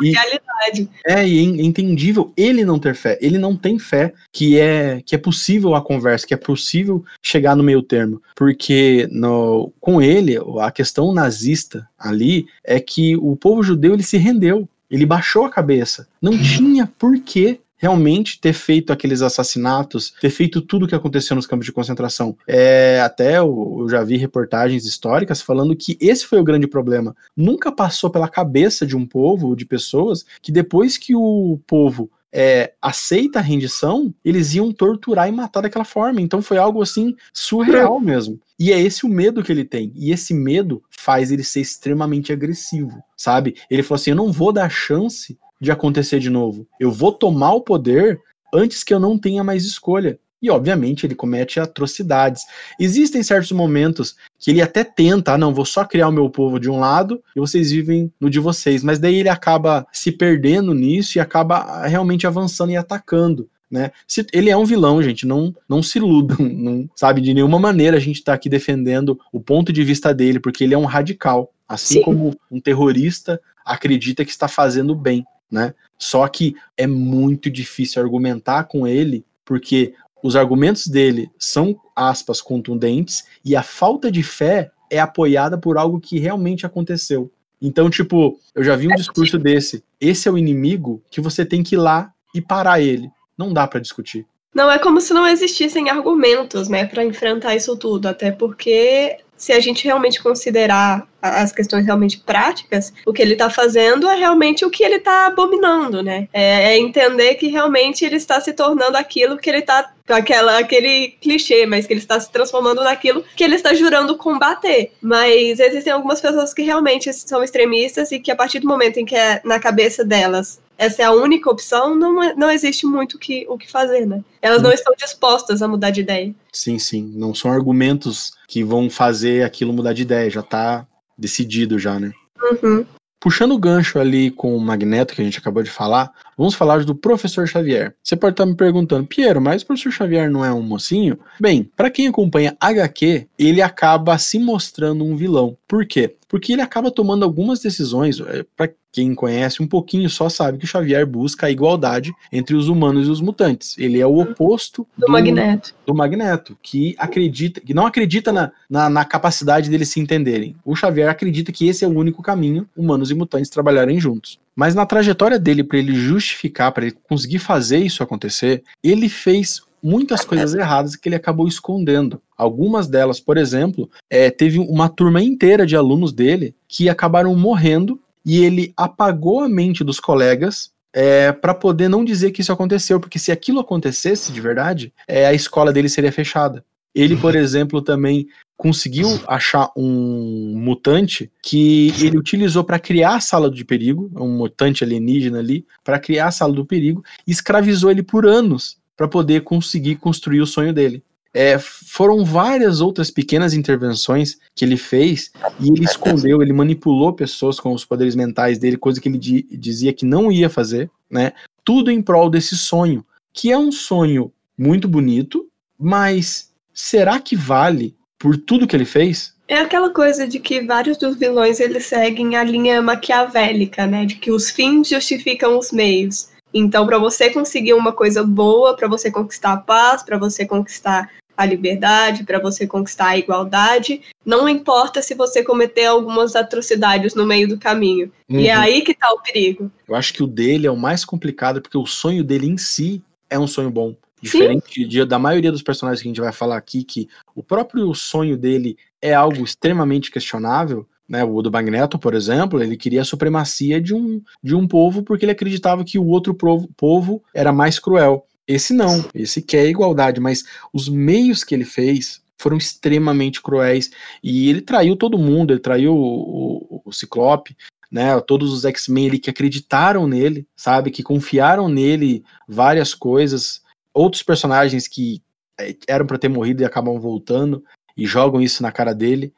e, 0.00 0.10
realidade. 0.10 0.88
É, 1.06 1.26
e 1.26 1.38
é 1.38 1.42
entendível 1.64 2.32
ele 2.36 2.64
não 2.64 2.78
ter 2.78 2.94
fé. 2.94 3.18
Ele 3.20 3.38
não 3.38 3.56
tem 3.56 3.78
fé 3.78 4.12
que 4.32 4.58
é 4.58 5.00
que 5.04 5.14
é 5.14 5.18
possível 5.18 5.74
a 5.74 5.82
conversa, 5.82 6.26
que 6.26 6.34
é 6.34 6.36
possível 6.36 7.04
chegar 7.22 7.56
no 7.56 7.62
meio 7.62 7.82
termo. 7.82 8.20
Porque 8.34 9.08
no, 9.10 9.72
com 9.80 10.02
ele, 10.02 10.36
a 10.60 10.70
questão 10.70 11.12
nazista 11.12 11.88
ali 11.98 12.46
é 12.64 12.80
que 12.80 13.16
o 13.16 13.36
povo 13.36 13.62
judeu 13.62 13.94
ele 13.94 14.02
se 14.02 14.16
rendeu. 14.16 14.68
Ele 14.90 15.06
baixou 15.06 15.46
a 15.46 15.50
cabeça. 15.50 16.06
Não 16.20 16.36
tinha 16.38 16.86
por 16.98 17.18
que 17.18 17.60
realmente 17.82 18.40
ter 18.40 18.52
feito 18.52 18.92
aqueles 18.92 19.22
assassinatos, 19.22 20.14
ter 20.20 20.30
feito 20.30 20.60
tudo 20.60 20.84
o 20.84 20.88
que 20.88 20.94
aconteceu 20.94 21.34
nos 21.34 21.48
campos 21.48 21.66
de 21.66 21.72
concentração. 21.72 22.36
É, 22.46 23.00
até 23.00 23.38
eu, 23.38 23.78
eu, 23.80 23.88
já 23.88 24.04
vi 24.04 24.16
reportagens 24.16 24.86
históricas 24.86 25.42
falando 25.42 25.74
que 25.74 25.98
esse 26.00 26.24
foi 26.24 26.38
o 26.38 26.44
grande 26.44 26.68
problema. 26.68 27.12
Nunca 27.36 27.72
passou 27.72 28.08
pela 28.08 28.28
cabeça 28.28 28.86
de 28.86 28.96
um 28.96 29.04
povo, 29.04 29.56
de 29.56 29.66
pessoas, 29.66 30.24
que 30.40 30.52
depois 30.52 30.96
que 30.96 31.16
o 31.16 31.58
povo 31.66 32.08
é, 32.32 32.72
aceita 32.80 33.40
a 33.40 33.42
rendição, 33.42 34.14
eles 34.24 34.54
iam 34.54 34.72
torturar 34.72 35.28
e 35.28 35.32
matar 35.32 35.62
daquela 35.62 35.84
forma. 35.84 36.20
Então 36.20 36.40
foi 36.40 36.58
algo 36.58 36.80
assim 36.80 37.16
surreal 37.32 37.98
mesmo. 37.98 38.40
E 38.60 38.70
é 38.70 38.80
esse 38.80 39.04
o 39.04 39.08
medo 39.08 39.42
que 39.42 39.50
ele 39.50 39.64
tem. 39.64 39.92
E 39.96 40.12
esse 40.12 40.32
medo 40.32 40.84
faz 40.88 41.32
ele 41.32 41.42
ser 41.42 41.60
extremamente 41.60 42.32
agressivo, 42.32 43.02
sabe? 43.16 43.56
Ele 43.68 43.82
falou 43.82 43.96
assim: 43.96 44.10
eu 44.10 44.16
não 44.16 44.30
vou 44.30 44.52
dar 44.52 44.70
chance 44.70 45.36
de 45.62 45.70
acontecer 45.70 46.18
de 46.18 46.28
novo. 46.28 46.66
Eu 46.80 46.90
vou 46.90 47.12
tomar 47.12 47.52
o 47.52 47.60
poder 47.60 48.20
antes 48.52 48.82
que 48.82 48.92
eu 48.92 48.98
não 48.98 49.16
tenha 49.16 49.44
mais 49.44 49.64
escolha. 49.64 50.18
E, 50.42 50.50
obviamente, 50.50 51.06
ele 51.06 51.14
comete 51.14 51.60
atrocidades. 51.60 52.42
Existem 52.78 53.22
certos 53.22 53.52
momentos 53.52 54.16
que 54.40 54.50
ele 54.50 54.60
até 54.60 54.82
tenta, 54.82 55.34
ah, 55.34 55.38
não, 55.38 55.54
vou 55.54 55.64
só 55.64 55.84
criar 55.84 56.08
o 56.08 56.12
meu 56.12 56.28
povo 56.28 56.58
de 56.58 56.68
um 56.68 56.80
lado 56.80 57.22
e 57.36 57.38
vocês 57.38 57.70
vivem 57.70 58.12
no 58.20 58.28
de 58.28 58.40
vocês. 58.40 58.82
Mas 58.82 58.98
daí 58.98 59.20
ele 59.20 59.28
acaba 59.28 59.86
se 59.92 60.10
perdendo 60.10 60.74
nisso 60.74 61.16
e 61.16 61.20
acaba 61.20 61.86
realmente 61.86 62.26
avançando 62.26 62.72
e 62.72 62.76
atacando. 62.76 63.48
Né? 63.70 63.92
Se, 64.06 64.26
ele 64.32 64.50
é 64.50 64.56
um 64.56 64.64
vilão, 64.64 65.00
gente, 65.00 65.24
não, 65.24 65.54
não 65.68 65.80
se 65.80 65.98
iludam, 65.98 66.36
não, 66.52 66.90
sabe? 66.96 67.20
De 67.20 67.32
nenhuma 67.32 67.60
maneira 67.60 67.96
a 67.96 68.00
gente 68.00 68.16
está 68.16 68.34
aqui 68.34 68.48
defendendo 68.48 69.16
o 69.32 69.40
ponto 69.40 69.72
de 69.72 69.84
vista 69.84 70.12
dele, 70.12 70.40
porque 70.40 70.64
ele 70.64 70.74
é 70.74 70.78
um 70.78 70.86
radical. 70.86 71.54
Assim 71.68 71.94
Sim. 71.94 72.02
como 72.02 72.36
um 72.50 72.60
terrorista 72.60 73.40
acredita 73.64 74.24
que 74.24 74.30
está 74.32 74.48
fazendo 74.48 74.94
bem 74.94 75.24
né? 75.52 75.74
Só 75.98 76.26
que 76.26 76.56
é 76.76 76.86
muito 76.86 77.50
difícil 77.50 78.02
argumentar 78.02 78.64
com 78.64 78.86
ele, 78.86 79.24
porque 79.44 79.94
os 80.22 80.34
argumentos 80.34 80.86
dele 80.86 81.30
são, 81.38 81.78
aspas, 81.94 82.40
contundentes, 82.40 83.24
e 83.44 83.54
a 83.54 83.62
falta 83.62 84.10
de 84.10 84.22
fé 84.22 84.70
é 84.90 84.98
apoiada 84.98 85.58
por 85.58 85.76
algo 85.76 86.00
que 86.00 86.18
realmente 86.18 86.64
aconteceu. 86.64 87.30
Então, 87.60 87.88
tipo, 87.88 88.38
eu 88.54 88.64
já 88.64 88.74
vi 88.74 88.88
um 88.88 88.96
discurso 88.96 89.38
desse. 89.38 89.84
Esse 90.00 90.28
é 90.28 90.32
o 90.32 90.38
inimigo 90.38 91.02
que 91.10 91.20
você 91.20 91.44
tem 91.44 91.62
que 91.62 91.76
ir 91.76 91.78
lá 91.78 92.12
e 92.34 92.40
parar 92.40 92.80
ele. 92.80 93.08
Não 93.38 93.52
dá 93.52 93.66
para 93.68 93.80
discutir. 93.80 94.26
Não 94.54 94.70
é 94.70 94.78
como 94.78 95.00
se 95.00 95.14
não 95.14 95.26
existissem 95.26 95.88
argumentos, 95.88 96.68
né, 96.68 96.84
para 96.84 97.04
enfrentar 97.04 97.54
isso 97.54 97.76
tudo, 97.76 98.06
até 98.06 98.30
porque 98.30 99.18
se 99.42 99.52
a 99.52 99.58
gente 99.58 99.84
realmente 99.84 100.22
considerar 100.22 101.04
as 101.20 101.50
questões 101.50 101.84
realmente 101.84 102.20
práticas, 102.20 102.92
o 103.04 103.12
que 103.12 103.20
ele 103.20 103.32
está 103.32 103.50
fazendo 103.50 104.08
é 104.08 104.14
realmente 104.14 104.64
o 104.64 104.70
que 104.70 104.84
ele 104.84 104.96
está 104.96 105.26
abominando, 105.26 106.00
né? 106.00 106.28
É, 106.32 106.74
é, 106.74 106.78
entender 106.78 107.34
que 107.34 107.48
realmente 107.48 108.04
ele 108.04 108.14
está 108.14 108.40
se 108.40 108.52
tornando 108.52 108.96
aquilo 108.96 109.36
que 109.36 109.50
ele 109.50 109.58
está 109.58 109.92
aquela 110.08 110.58
aquele 110.58 111.16
clichê, 111.20 111.66
mas 111.66 111.88
que 111.88 111.92
ele 111.92 112.00
está 112.00 112.20
se 112.20 112.30
transformando 112.30 112.84
naquilo 112.84 113.24
que 113.34 113.42
ele 113.42 113.56
está 113.56 113.74
jurando 113.74 114.16
combater. 114.16 114.92
Mas 115.00 115.58
existem 115.58 115.92
algumas 115.92 116.20
pessoas 116.20 116.54
que 116.54 116.62
realmente 116.62 117.12
são 117.12 117.42
extremistas 117.42 118.12
e 118.12 118.20
que 118.20 118.30
a 118.30 118.36
partir 118.36 118.60
do 118.60 118.68
momento 118.68 118.98
em 118.98 119.04
que 119.04 119.16
é 119.16 119.40
na 119.44 119.58
cabeça 119.58 120.04
delas 120.04 120.60
essa 120.78 121.02
é 121.02 121.04
a 121.04 121.12
única 121.12 121.50
opção, 121.50 121.94
não, 121.94 122.22
é, 122.22 122.34
não 122.34 122.50
existe 122.50 122.86
muito 122.86 123.18
que, 123.18 123.46
o 123.48 123.56
que 123.56 123.70
fazer, 123.70 124.06
né? 124.06 124.22
Elas 124.40 124.62
não 124.62 124.72
estão 124.72 124.94
dispostas 124.96 125.62
a 125.62 125.68
mudar 125.68 125.90
de 125.90 126.00
ideia. 126.00 126.34
Sim, 126.52 126.78
sim. 126.78 127.12
Não 127.14 127.34
são 127.34 127.52
argumentos 127.52 128.32
que 128.48 128.64
vão 128.64 128.90
fazer 128.90 129.44
aquilo 129.44 129.72
mudar 129.72 129.92
de 129.92 130.02
ideia, 130.02 130.30
já 130.30 130.40
está 130.40 130.86
decidido 131.16 131.78
já, 131.78 132.00
né? 132.00 132.12
Uhum. 132.42 132.84
Puxando 133.22 133.52
o 133.52 133.58
gancho 133.58 134.00
ali 134.00 134.32
com 134.32 134.56
o 134.56 134.60
Magneto, 134.60 135.14
que 135.14 135.22
a 135.22 135.24
gente 135.24 135.38
acabou 135.38 135.62
de 135.62 135.70
falar, 135.70 136.10
vamos 136.36 136.56
falar 136.56 136.84
do 136.84 136.92
Professor 136.92 137.46
Xavier. 137.46 137.94
Você 138.02 138.16
pode 138.16 138.32
estar 138.32 138.44
me 138.44 138.56
perguntando, 138.56 139.06
Piero, 139.06 139.40
mas 139.40 139.62
o 139.62 139.66
Professor 139.66 139.92
Xavier 139.92 140.28
não 140.28 140.44
é 140.44 140.52
um 140.52 140.60
mocinho? 140.60 141.16
Bem, 141.38 141.70
para 141.76 141.88
quem 141.88 142.08
acompanha 142.08 142.56
HQ, 142.60 143.28
ele 143.38 143.62
acaba 143.62 144.18
se 144.18 144.40
mostrando 144.40 145.04
um 145.04 145.14
vilão. 145.14 145.56
Por 145.68 145.86
quê? 145.86 146.16
Porque 146.26 146.52
ele 146.52 146.62
acaba 146.62 146.90
tomando 146.90 147.24
algumas 147.24 147.60
decisões, 147.60 148.18
é, 148.18 148.44
para 148.56 148.72
quem 148.92 149.14
conhece 149.14 149.62
um 149.62 149.66
pouquinho 149.66 150.08
só 150.10 150.28
sabe 150.28 150.58
que 150.58 150.66
o 150.66 150.68
Xavier 150.68 151.06
busca 151.06 151.46
a 151.46 151.50
igualdade 151.50 152.12
entre 152.30 152.54
os 152.54 152.68
humanos 152.68 153.08
e 153.08 153.10
os 153.10 153.22
mutantes. 153.22 153.76
Ele 153.78 153.98
é 153.98 154.06
o 154.06 154.18
oposto 154.18 154.86
do, 154.96 155.06
do 155.06 155.12
Magneto. 155.12 155.74
Do 155.86 155.94
Magneto, 155.94 156.58
que 156.62 156.94
acredita, 156.98 157.60
que 157.62 157.72
não 157.72 157.86
acredita 157.86 158.30
na, 158.30 158.52
na, 158.68 158.90
na, 158.90 159.04
capacidade 159.04 159.70
deles 159.70 159.88
se 159.88 159.98
entenderem. 159.98 160.54
O 160.62 160.76
Xavier 160.76 161.08
acredita 161.08 161.50
que 161.50 161.66
esse 161.66 161.84
é 161.84 161.88
o 161.88 161.98
único 161.98 162.22
caminho, 162.22 162.68
humanos 162.76 163.10
e 163.10 163.14
mutantes 163.14 163.50
trabalharem 163.50 163.98
juntos. 163.98 164.38
Mas 164.54 164.74
na 164.74 164.84
trajetória 164.84 165.38
dele, 165.38 165.64
para 165.64 165.78
ele 165.78 165.94
justificar, 165.94 166.70
para 166.70 166.84
ele 166.84 166.96
conseguir 167.08 167.38
fazer 167.38 167.78
isso 167.78 168.02
acontecer, 168.02 168.62
ele 168.84 169.08
fez 169.08 169.62
muitas 169.82 170.24
coisas 170.24 170.54
erradas 170.54 170.94
que 170.94 171.08
ele 171.08 171.16
acabou 171.16 171.48
escondendo. 171.48 172.20
Algumas 172.36 172.86
delas, 172.86 173.18
por 173.18 173.36
exemplo, 173.36 173.90
é, 174.08 174.30
teve 174.30 174.58
uma 174.58 174.88
turma 174.88 175.22
inteira 175.22 175.66
de 175.66 175.74
alunos 175.74 176.12
dele 176.12 176.54
que 176.68 176.88
acabaram 176.88 177.34
morrendo 177.34 177.98
e 178.24 178.44
ele 178.44 178.72
apagou 178.76 179.40
a 179.40 179.48
mente 179.48 179.84
dos 179.84 179.98
colegas 179.98 180.70
é, 180.92 181.32
para 181.32 181.54
poder 181.54 181.88
não 181.88 182.04
dizer 182.04 182.30
que 182.30 182.42
isso 182.42 182.52
aconteceu, 182.52 183.00
porque 183.00 183.18
se 183.18 183.32
aquilo 183.32 183.60
acontecesse 183.60 184.32
de 184.32 184.40
verdade, 184.40 184.92
é, 185.08 185.26
a 185.26 185.32
escola 185.32 185.72
dele 185.72 185.88
seria 185.88 186.12
fechada. 186.12 186.64
Ele, 186.94 187.16
por 187.16 187.34
exemplo, 187.36 187.80
também 187.80 188.26
conseguiu 188.56 189.08
achar 189.26 189.72
um 189.76 190.54
mutante 190.56 191.32
que 191.42 191.92
ele 191.98 192.16
utilizou 192.16 192.62
para 192.62 192.78
criar 192.78 193.16
a 193.16 193.20
sala 193.20 193.50
de 193.50 193.64
perigo, 193.64 194.10
um 194.14 194.36
mutante 194.36 194.84
alienígena 194.84 195.38
ali, 195.38 195.66
para 195.82 195.98
criar 195.98 196.28
a 196.28 196.30
sala 196.30 196.52
do 196.52 196.64
perigo, 196.64 197.02
e 197.26 197.32
escravizou 197.32 197.90
ele 197.90 198.02
por 198.02 198.24
anos 198.24 198.76
para 198.96 199.08
poder 199.08 199.42
conseguir 199.42 199.96
construir 199.96 200.40
o 200.40 200.46
sonho 200.46 200.72
dele. 200.72 201.02
É, 201.34 201.58
foram 201.58 202.24
várias 202.24 202.80
outras 202.80 203.10
pequenas 203.10 203.54
intervenções 203.54 204.36
que 204.54 204.64
ele 204.64 204.76
fez 204.76 205.32
e 205.58 205.68
ele 205.68 205.84
escondeu, 205.84 206.42
ele 206.42 206.52
manipulou 206.52 207.12
pessoas 207.14 207.58
com 207.58 207.72
os 207.72 207.84
poderes 207.86 208.14
mentais 208.14 208.58
dele, 208.58 208.76
coisa 208.76 209.00
que 209.00 209.08
ele 209.08 209.18
di 209.18 209.42
dizia 209.50 209.94
que 209.94 210.04
não 210.04 210.30
ia 210.30 210.50
fazer, 210.50 210.90
né? 211.10 211.32
Tudo 211.64 211.90
em 211.90 212.02
prol 212.02 212.28
desse 212.28 212.56
sonho, 212.56 213.04
que 213.32 213.50
é 213.50 213.56
um 213.56 213.72
sonho 213.72 214.30
muito 214.58 214.86
bonito, 214.86 215.48
mas 215.78 216.52
será 216.74 217.18
que 217.18 217.34
vale 217.34 217.96
por 218.18 218.36
tudo 218.36 218.66
que 218.66 218.76
ele 218.76 218.84
fez? 218.84 219.34
É 219.48 219.58
aquela 219.58 219.90
coisa 219.90 220.26
de 220.26 220.38
que 220.38 220.60
vários 220.60 220.96
dos 220.96 221.16
vilões 221.16 221.60
eles 221.60 221.86
seguem 221.86 222.36
a 222.36 222.44
linha 222.44 222.80
maquiavélica, 222.80 223.86
né? 223.86 224.06
De 224.06 224.14
que 224.16 224.30
os 224.30 224.50
fins 224.50 224.88
justificam 224.88 225.58
os 225.58 225.72
meios. 225.72 226.30
Então, 226.54 226.86
para 226.86 226.98
você 226.98 227.30
conseguir 227.30 227.72
uma 227.72 227.92
coisa 227.92 228.22
boa, 228.22 228.76
para 228.76 228.86
você 228.86 229.10
conquistar 229.10 229.52
a 229.54 229.56
paz, 229.56 230.02
para 230.02 230.18
você 230.18 230.46
conquistar 230.46 231.10
a 231.36 231.44
liberdade, 231.44 232.24
para 232.24 232.38
você 232.38 232.66
conquistar 232.66 233.08
a 233.08 233.18
igualdade, 233.18 234.02
não 234.24 234.48
importa 234.48 235.02
se 235.02 235.14
você 235.14 235.42
cometer 235.42 235.86
algumas 235.86 236.36
atrocidades 236.36 237.14
no 237.14 237.26
meio 237.26 237.48
do 237.48 237.58
caminho. 237.58 238.10
Uhum. 238.28 238.40
E 238.40 238.48
é 238.48 238.56
uhum. 238.56 238.62
aí 238.62 238.80
que 238.82 238.92
está 238.92 239.10
o 239.12 239.20
perigo. 239.20 239.70
Eu 239.88 239.94
acho 239.94 240.12
que 240.12 240.22
o 240.22 240.26
dele 240.26 240.66
é 240.66 240.70
o 240.70 240.76
mais 240.76 241.04
complicado, 241.04 241.60
porque 241.60 241.78
o 241.78 241.86
sonho 241.86 242.22
dele 242.22 242.48
em 242.48 242.58
si 242.58 243.02
é 243.28 243.38
um 243.38 243.46
sonho 243.46 243.70
bom. 243.70 243.94
Diferente 244.20 244.86
de, 244.86 245.04
da 245.04 245.18
maioria 245.18 245.50
dos 245.50 245.62
personagens 245.62 246.00
que 246.00 246.06
a 246.06 246.10
gente 246.10 246.20
vai 246.20 246.32
falar 246.32 246.56
aqui, 246.56 246.84
que 246.84 247.08
o 247.34 247.42
próprio 247.42 247.92
sonho 247.92 248.36
dele 248.36 248.76
é 249.00 249.12
algo 249.12 249.42
extremamente 249.42 250.12
questionável, 250.12 250.86
né, 251.08 251.24
o 251.24 251.42
do 251.42 251.50
Magneto, 251.50 251.98
por 251.98 252.14
exemplo, 252.14 252.62
ele 252.62 252.76
queria 252.76 253.02
a 253.02 253.04
supremacia 253.04 253.80
de 253.80 253.94
um, 253.94 254.22
de 254.42 254.54
um 254.54 254.66
povo 254.66 255.02
porque 255.02 255.24
ele 255.24 255.32
acreditava 255.32 255.84
que 255.84 255.98
o 255.98 256.06
outro 256.06 256.32
povo, 256.32 256.68
povo 256.76 257.22
era 257.34 257.52
mais 257.52 257.78
cruel. 257.78 258.26
Esse 258.46 258.72
não, 258.74 259.04
esse 259.14 259.40
quer 259.40 259.66
igualdade, 259.66 260.20
mas 260.20 260.44
os 260.72 260.88
meios 260.88 261.44
que 261.44 261.54
ele 261.54 261.64
fez 261.64 262.22
foram 262.42 262.56
extremamente 262.56 263.40
cruéis. 263.40 263.90
E 264.22 264.50
ele 264.50 264.60
traiu 264.60 264.96
todo 264.96 265.18
mundo, 265.18 265.52
ele 265.52 265.60
traiu 265.60 265.94
o, 265.94 266.76
o, 266.76 266.82
o 266.86 266.92
Ciclope, 266.92 267.56
né? 267.90 268.18
Todos 268.20 268.52
os 268.52 268.64
X-Men 268.64 269.18
que 269.18 269.30
acreditaram 269.30 270.08
nele, 270.08 270.46
sabe? 270.56 270.90
Que 270.90 271.02
confiaram 271.02 271.68
nele 271.68 272.24
várias 272.48 272.94
coisas. 272.94 273.62
Outros 273.94 274.22
personagens 274.22 274.88
que 274.88 275.22
é, 275.60 275.76
eram 275.86 276.06
para 276.06 276.18
ter 276.18 276.28
morrido 276.28 276.62
e 276.62 276.64
acabam 276.64 276.98
voltando 276.98 277.62
e 277.96 278.06
jogam 278.06 278.40
isso 278.40 278.62
na 278.62 278.72
cara 278.72 278.94
dele. 278.94 279.32